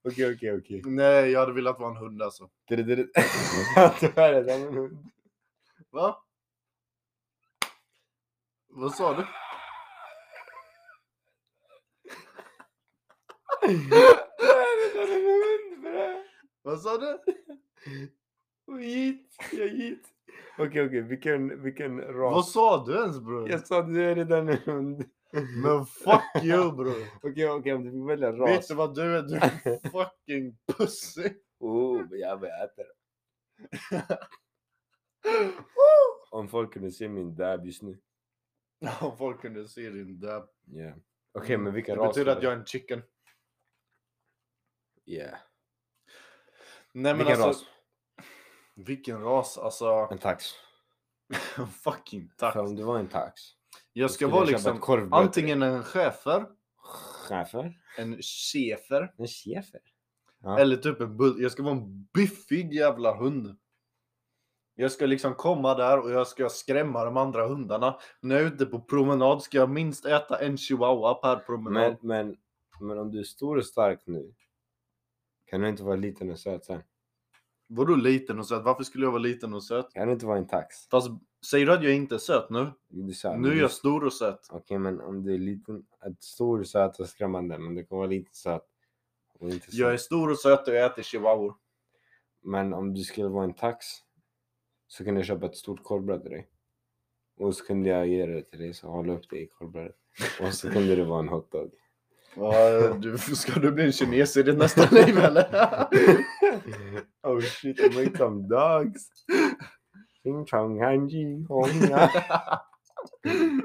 Okej 0.09 0.35
okej 0.35 0.59
okej. 0.59 0.83
Nej, 0.85 1.31
jag 1.31 1.41
hade 1.41 1.53
velat 1.53 1.79
vara 1.81 1.91
en 1.91 1.97
hund 1.97 2.23
alltså. 2.23 2.49
Du 2.69 2.77
är 4.17 4.49
en 4.49 4.75
hund. 4.75 4.99
Va? 5.91 6.23
Vad 8.69 8.95
sa 8.95 9.13
du? 9.17 9.25
Du 13.67 13.73
är 13.73 14.77
det 14.83 14.91
som 14.93 15.01
en 15.01 15.23
hund 15.25 15.83
bre. 15.83 16.23
Vad 16.67 16.81
sa 16.81 16.99
du? 16.99 17.19
Hit, 18.81 19.37
jag 19.53 19.69
hit. 19.69 20.09
Okej 20.59 20.87
okej, 20.87 21.01
vilken, 21.03 21.63
vilken 21.63 22.01
ras? 22.01 22.35
Vad 22.35 22.47
sa 22.47 22.85
du 22.87 22.95
ens 22.95 23.21
bror? 23.21 23.51
Jag 23.51 23.67
sa 23.67 23.83
du 23.83 24.05
är 24.05 24.15
redan 24.15 24.49
en 24.49 24.59
hund. 24.59 25.05
Men 25.63 25.87
fuck 25.87 26.45
you 26.45 26.73
bror. 26.77 26.95
Okej 27.23 27.51
okej, 27.51 27.73
om 27.73 27.85
du 27.85 27.91
fick 27.91 28.09
välja 28.11 28.33
ras. 28.33 28.51
Vet 28.51 28.69
du 28.69 28.75
vad 28.75 28.95
du 28.95 29.17
är? 29.17 29.23
Du 29.23 29.37
är 29.37 29.91
fucking 29.91 30.59
pussy. 30.77 31.29
Oh, 31.59 32.03
jag 32.11 32.37
vill 32.37 32.51
äta 32.51 32.83
det. 32.83 34.19
Om 36.31 36.49
folk 36.49 36.73
kunde 36.73 36.91
se 36.91 37.09
min 37.09 37.35
dab 37.37 37.67
just 37.67 37.83
nu. 37.83 38.01
Om 39.01 39.17
folk 39.17 39.41
kunde 39.41 39.69
se 39.69 39.91
din 39.91 40.21
dab. 40.21 40.49
Ja. 40.65 40.95
Okej 41.33 41.59
men 41.59 41.75
vilken 41.75 41.99
Det 41.99 42.05
ras? 42.05 42.15
betyder 42.15 42.31
var 42.31 42.37
att 42.37 42.43
jag 42.43 42.53
är 42.53 42.57
en 42.57 42.67
chicken. 42.67 43.03
Yeah. 45.05 45.39
Nej 46.97 47.15
men 47.15 47.27
Vilken 47.27 47.43
alltså. 47.43 47.65
ras? 47.65 47.71
Vilken 48.75 49.23
ras? 49.23 49.59
Alltså. 49.59 50.09
En 50.11 50.19
tax. 50.19 50.45
fucking 51.85 52.31
tack. 52.37 52.53
För 52.53 52.61
om 52.61 52.77
du 52.77 52.83
var 52.83 52.99
en 52.99 53.09
tax. 53.09 53.41
Jag 53.93 54.11
ska 54.11 54.29
vara 54.29 54.45
liksom 54.45 55.09
antingen 55.13 55.63
en 55.63 55.83
schäfer, 55.83 56.47
Chefer? 57.29 57.75
en 57.99 58.17
schäfer 58.23 59.15
En 59.19 59.27
chefer? 59.27 59.81
Ja. 60.43 60.59
eller 60.59 60.77
typ 60.77 61.01
en 61.01 61.17
bull. 61.17 61.43
Jag 61.43 61.53
ska 61.53 61.63
vara 61.63 61.75
en 61.75 62.05
biffig 62.15 62.75
jävla 62.75 63.17
hund. 63.17 63.57
Jag 64.75 64.93
ska 64.93 65.07
liksom 65.07 65.35
komma 65.35 65.75
där 65.75 65.99
och 66.01 66.11
jag 66.11 66.27
ska 66.27 66.49
skrämma 66.49 67.05
de 67.05 67.17
andra 67.17 67.47
hundarna. 67.47 67.99
När 68.21 68.37
jag 68.37 68.45
är 68.45 68.49
ute 68.55 68.67
på 68.67 68.81
promenad 68.81 69.43
ska 69.43 69.59
jag 69.59 69.71
minst 69.71 70.07
äta 70.07 70.39
en 70.39 70.59
chihuahua 70.59 71.15
per 71.15 71.37
promenad. 71.37 71.97
Men, 72.01 72.27
men, 72.27 72.37
men 72.89 72.99
om 72.99 73.11
du 73.11 73.19
är 73.21 73.25
stor 73.25 73.57
och 73.57 73.67
stark 73.67 74.03
nu, 74.07 74.35
kan 75.47 75.61
du 75.61 75.69
inte 75.69 75.83
vara 75.83 75.97
liten 75.97 76.31
och 76.31 76.39
söt 76.39 76.65
sen? 76.65 76.83
Vadå 77.67 77.95
liten 77.95 78.39
och 78.39 78.47
söt? 78.47 78.65
Varför 78.65 78.85
skulle 78.85 79.05
jag 79.05 79.13
vara 79.13 79.23
liten 79.23 79.55
och 79.55 79.65
söt? 79.65 79.93
Kan 79.93 80.07
du 80.07 80.13
inte 80.13 80.27
vara 80.27 80.39
en 80.39 80.47
tax? 80.47 80.89
Fast 80.89 81.09
säger 81.51 81.67
du 81.67 81.73
att 81.73 81.85
jag 81.85 81.95
inte 81.95 82.15
är 82.15 82.19
söt 82.19 82.51
nu? 82.51 82.73
Du 82.89 83.13
sa, 83.13 83.37
Nu 83.37 83.53
är 83.53 83.57
jag 83.57 83.71
stor 83.71 84.05
och 84.05 84.13
söt. 84.13 84.47
Okej, 84.51 84.79
men 84.79 85.01
om 85.01 85.23
du 85.23 85.35
är 85.35 85.39
liten, 85.39 85.87
ett 86.07 86.23
stor, 86.23 86.65
söt 86.65 87.01
och 87.01 87.09
skrämmande, 87.09 87.59
men 87.59 87.75
du 87.75 87.85
kan 87.87 87.99
vara 87.99 88.09
lite 88.09 88.35
söt 88.37 88.63
och 89.39 89.51
inte 89.51 89.67
söt. 89.67 89.75
Jag 89.75 89.93
är 89.93 89.97
stor 89.97 90.31
och 90.31 90.39
söt 90.39 90.69
och 90.69 90.75
jag 90.75 90.87
äter 90.87 91.03
chihuahuor. 91.03 91.55
Men 92.43 92.75
om 92.75 92.95
du 92.95 93.03
skulle 93.03 93.29
vara 93.29 93.45
en 93.45 93.55
tax 93.55 93.87
så 94.87 95.05
kunde 95.05 95.21
jag 95.21 95.27
köpa 95.27 95.47
ett 95.47 95.57
stort 95.57 95.83
korvbröd 95.83 96.23
till 96.23 96.31
dig. 96.31 96.49
Och 97.37 97.57
så 97.57 97.65
kunde 97.65 97.89
jag 97.89 98.09
ge 98.09 98.27
det 98.27 98.43
till 98.43 98.59
dig 98.59 98.75
så 98.75 98.89
hålla 98.89 99.13
upp 99.13 99.31
det 99.31 99.37
i 99.37 99.47
korvbrödet. 99.47 99.97
Och 100.41 100.55
så 100.55 100.71
kunde 100.71 100.97
det 100.97 101.05
vara 101.05 101.21
en 101.21 101.29
hotdog. 101.29 101.71
Ja, 102.37 102.95
du, 102.95 103.19
ska 103.19 103.61
du 103.61 103.73
bli 103.73 103.85
en 103.85 103.93
kines 103.93 104.37
i 104.37 104.43
ditt 104.43 104.59
nästa 104.59 104.89
liv 104.91 105.19
eller? 105.19 105.45
oh 107.23 107.41
shit, 107.41 107.81
I 107.81 107.89
make 108.05 108.19
some 108.19 108.49
dogs. 108.49 109.03
Ching 110.23 110.47
chong 110.47 110.81
hanji 110.83 111.45
honga. 111.49 112.11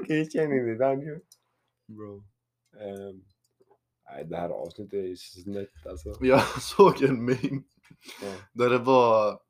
Kitchen 0.06 0.52
in 0.52 0.66
the 0.78 0.84
dungeon. 0.84 1.20
Bro. 1.88 2.14
Um, 2.16 3.24
nej, 4.10 4.24
det 4.24 4.36
här 4.36 4.48
avsnittet 4.48 4.94
är 4.94 5.16
snett 5.16 5.86
alltså. 5.86 6.14
Jag 6.20 6.62
såg 6.62 7.02
en 7.02 7.24
meme 7.24 7.62
Ja. 8.22 8.34
där 8.52 8.70
det 8.70 8.78
var 8.78 9.40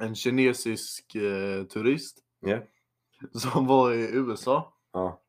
en 0.00 0.14
kinesisk 0.14 1.14
eh, 1.14 1.64
turist 1.64 2.18
Ja. 2.40 2.58
som 3.32 3.66
var 3.66 3.92
i 3.92 4.10
USA 4.16 4.74
Ja. 4.92 5.20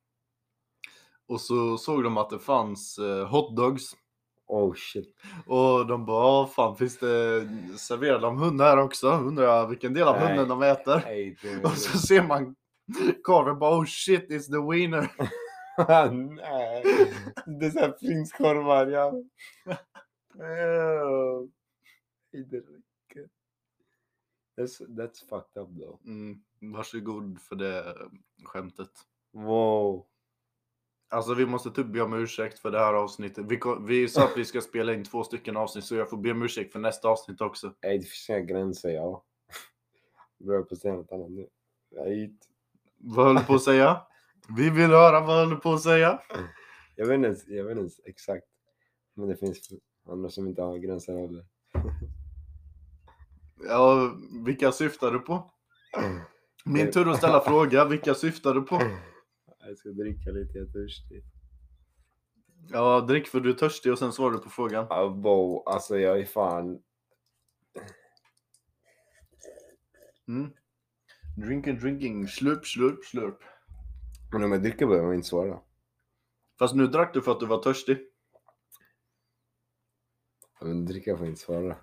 Och 1.32 1.42
så 1.42 1.78
såg 1.78 2.04
de 2.04 2.18
att 2.18 2.30
det 2.30 2.40
fanns 2.40 2.98
eh, 3.00 3.28
hotdogs 3.28 3.96
Oh 4.48 4.74
shit. 4.74 5.16
och 5.46 5.88
de 5.88 6.06
bara 6.06 6.26
"Ah, 6.26 6.48
fan 6.48 6.76
finns 6.78 6.98
det 7.00 7.42
serverar 7.78 8.20
de 8.20 8.38
hund 8.38 8.62
här 8.62 8.78
också? 8.78 9.12
Undrar 9.12 9.68
vilken 9.68 9.94
del 9.94 10.08
av 10.08 10.16
Nej. 10.16 10.28
hunden 10.28 10.48
de 10.48 10.62
äter? 10.64 11.02
Nej, 11.06 11.38
det 11.42 11.64
Och 11.64 11.72
så 11.72 11.98
ser 11.98 12.24
man 12.24 12.56
korven 13.24 13.60
bara 13.60 13.80
oh 13.80 13.86
shit 13.86 14.30
it's 14.30 14.52
the 14.52 14.72
wiener. 14.72 15.12
Nej. 16.36 16.84
Det 17.60 17.66
är 17.66 17.70
såhär 17.72 17.92
prinskorvar, 17.92 18.88
ja. 18.88 19.14
That's, 24.58 24.82
that's 24.98 25.20
fucked 25.30 25.58
up 25.58 25.70
though. 25.80 26.00
Mm, 26.06 26.42
varsågod 26.60 27.42
för 27.42 27.56
det 27.56 27.96
skämtet. 28.44 28.90
Wow. 29.32 30.06
Alltså 31.12 31.34
vi 31.34 31.46
måste 31.46 31.72
typ 31.72 31.86
be 31.86 32.02
om 32.02 32.14
ursäkt 32.14 32.60
för 32.60 32.72
det 32.72 32.80
här 32.80 32.94
avsnittet. 32.94 33.46
Vi, 33.50 33.60
vi 33.88 34.08
sa 34.08 34.24
att 34.24 34.38
vi 34.38 34.46
ska 34.46 34.62
spela 34.62 34.94
in 34.94 35.04
två 35.04 35.24
stycken 35.24 35.58
avsnitt 35.58 35.86
så 35.86 35.96
jag 35.96 36.10
får 36.10 36.18
be 36.18 36.32
om 36.32 36.42
ursäkt 36.42 36.72
för 36.72 36.80
nästa 36.80 37.10
avsnitt 37.10 37.42
också. 37.42 37.74
Nej, 37.84 37.98
det 37.98 38.06
finns 38.06 38.30
inga 38.30 38.40
gränser, 38.40 38.90
ja. 38.90 39.24
Börjar 40.40 40.62
på 40.62 40.76
att 40.76 40.82
säga 40.82 40.94
något 40.94 41.12
annat 41.12 41.32
nu. 41.32 41.48
Nej. 41.92 42.36
Vad 42.98 43.26
höll 43.26 43.36
du 43.36 43.44
på 43.44 43.54
att 43.54 43.64
säga? 43.64 44.02
Vi 44.58 44.70
vill 44.70 44.90
höra 44.90 45.20
vad 45.20 45.36
höll 45.40 45.50
du 45.50 45.56
på 45.56 45.74
att 45.74 45.82
säga? 45.82 46.20
Jag 46.96 47.06
vet 47.06 47.16
inte 47.16 47.28
ens, 47.28 47.48
jag 47.48 47.64
vet 47.64 47.72
inte 47.72 47.80
ens 47.80 48.00
exakt. 48.06 48.46
Men 49.14 49.28
det 49.28 49.36
finns 49.36 49.70
andra 50.10 50.30
som 50.30 50.48
inte 50.48 50.62
har 50.62 50.78
gränser 50.78 51.14
heller. 51.18 51.46
Ja, 53.68 54.14
vilka 54.46 54.72
syftar 54.72 55.12
du 55.12 55.20
på? 55.20 55.52
Min 56.66 56.92
tur 56.92 57.10
att 57.10 57.18
ställa 57.18 57.40
fråga, 57.40 57.86
vilka 57.86 58.14
syftar 58.14 58.54
du 58.54 58.62
på? 58.62 58.82
Jag 59.64 59.78
ska 59.78 59.90
dricka 59.90 60.32
lite, 60.32 60.58
jag 60.58 60.68
är 60.68 60.72
törstig. 60.72 61.24
Ja, 62.70 63.02
drick 63.02 63.28
för 63.28 63.40
du 63.40 63.50
är 63.50 63.54
törstig 63.54 63.92
och 63.92 64.00
sen 64.00 64.14
svarar 64.14 64.32
du 64.34 64.40
på 64.40 64.50
frågan. 64.50 64.88
Ja, 64.90 65.08
wow, 65.08 65.64
alltså 65.66 66.00
jag 66.00 66.20
är 66.20 66.26
fan... 66.26 66.82
Mm. 70.28 70.52
Drinking, 71.38 71.80
drinking, 71.80 72.28
slurp, 72.28 72.66
slurp, 72.66 73.06
slurp. 73.06 73.40
Men 74.32 74.44
om 74.44 74.52
jag 74.52 74.64
dricker 74.64 74.86
behöver 74.86 75.08
man 75.08 75.16
inte 75.16 75.28
svara. 75.28 75.60
Fast 76.60 76.76
nu 76.76 76.88
drack 76.88 77.14
du 77.14 77.22
för 77.22 77.32
att 77.32 77.40
du 77.40 77.46
var 77.46 77.64
törstig. 77.64 77.98
Men 80.62 80.86
dricka 80.86 81.18
får 81.18 81.28
inte 81.28 81.42
svara. 81.42 81.78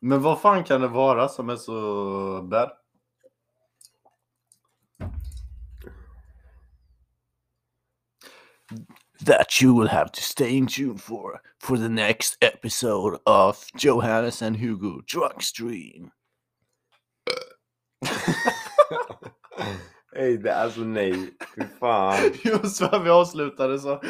Men 0.00 0.22
vad 0.22 0.40
fan 0.40 0.64
kan 0.64 0.80
det 0.80 0.88
vara 0.88 1.28
som 1.28 1.48
är 1.48 1.56
så 1.56 2.42
bad? 2.42 2.83
That 9.24 9.60
you 9.62 9.74
will 9.74 9.88
have 9.88 10.12
to 10.12 10.20
stay 10.22 10.56
in 10.56 10.66
tune 10.66 10.98
for 10.98 11.40
for 11.58 11.78
the 11.78 11.88
next 11.88 12.36
episode 12.42 13.18
of 13.26 13.66
Johannes 13.76 14.42
and 14.42 14.56
Hugo 14.56 15.00
Drunk 15.06 15.42
Stream. 15.42 16.10
Ey, 20.16 20.36
det 20.36 20.54
alltså 20.54 20.80
nej. 20.80 21.36
Fy 21.54 21.62
fan. 21.80 22.32
Just 22.44 22.80
vad 22.80 23.04
vi 23.04 23.10
avslutade 23.10 23.78
så. 23.78 23.90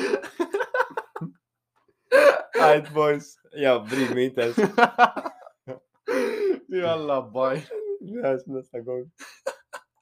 Alright 2.61 2.95
boys. 2.95 3.37
Jag 3.53 3.89
bryr 3.89 4.15
mig 4.15 4.25
inte 4.25 4.41
ens. 4.41 4.57
Jalla 6.69 7.31
baj. 7.31 7.67
Vi 8.01 8.23
hörs 8.23 8.47
nästa 8.47 8.81
gång. 8.81 9.11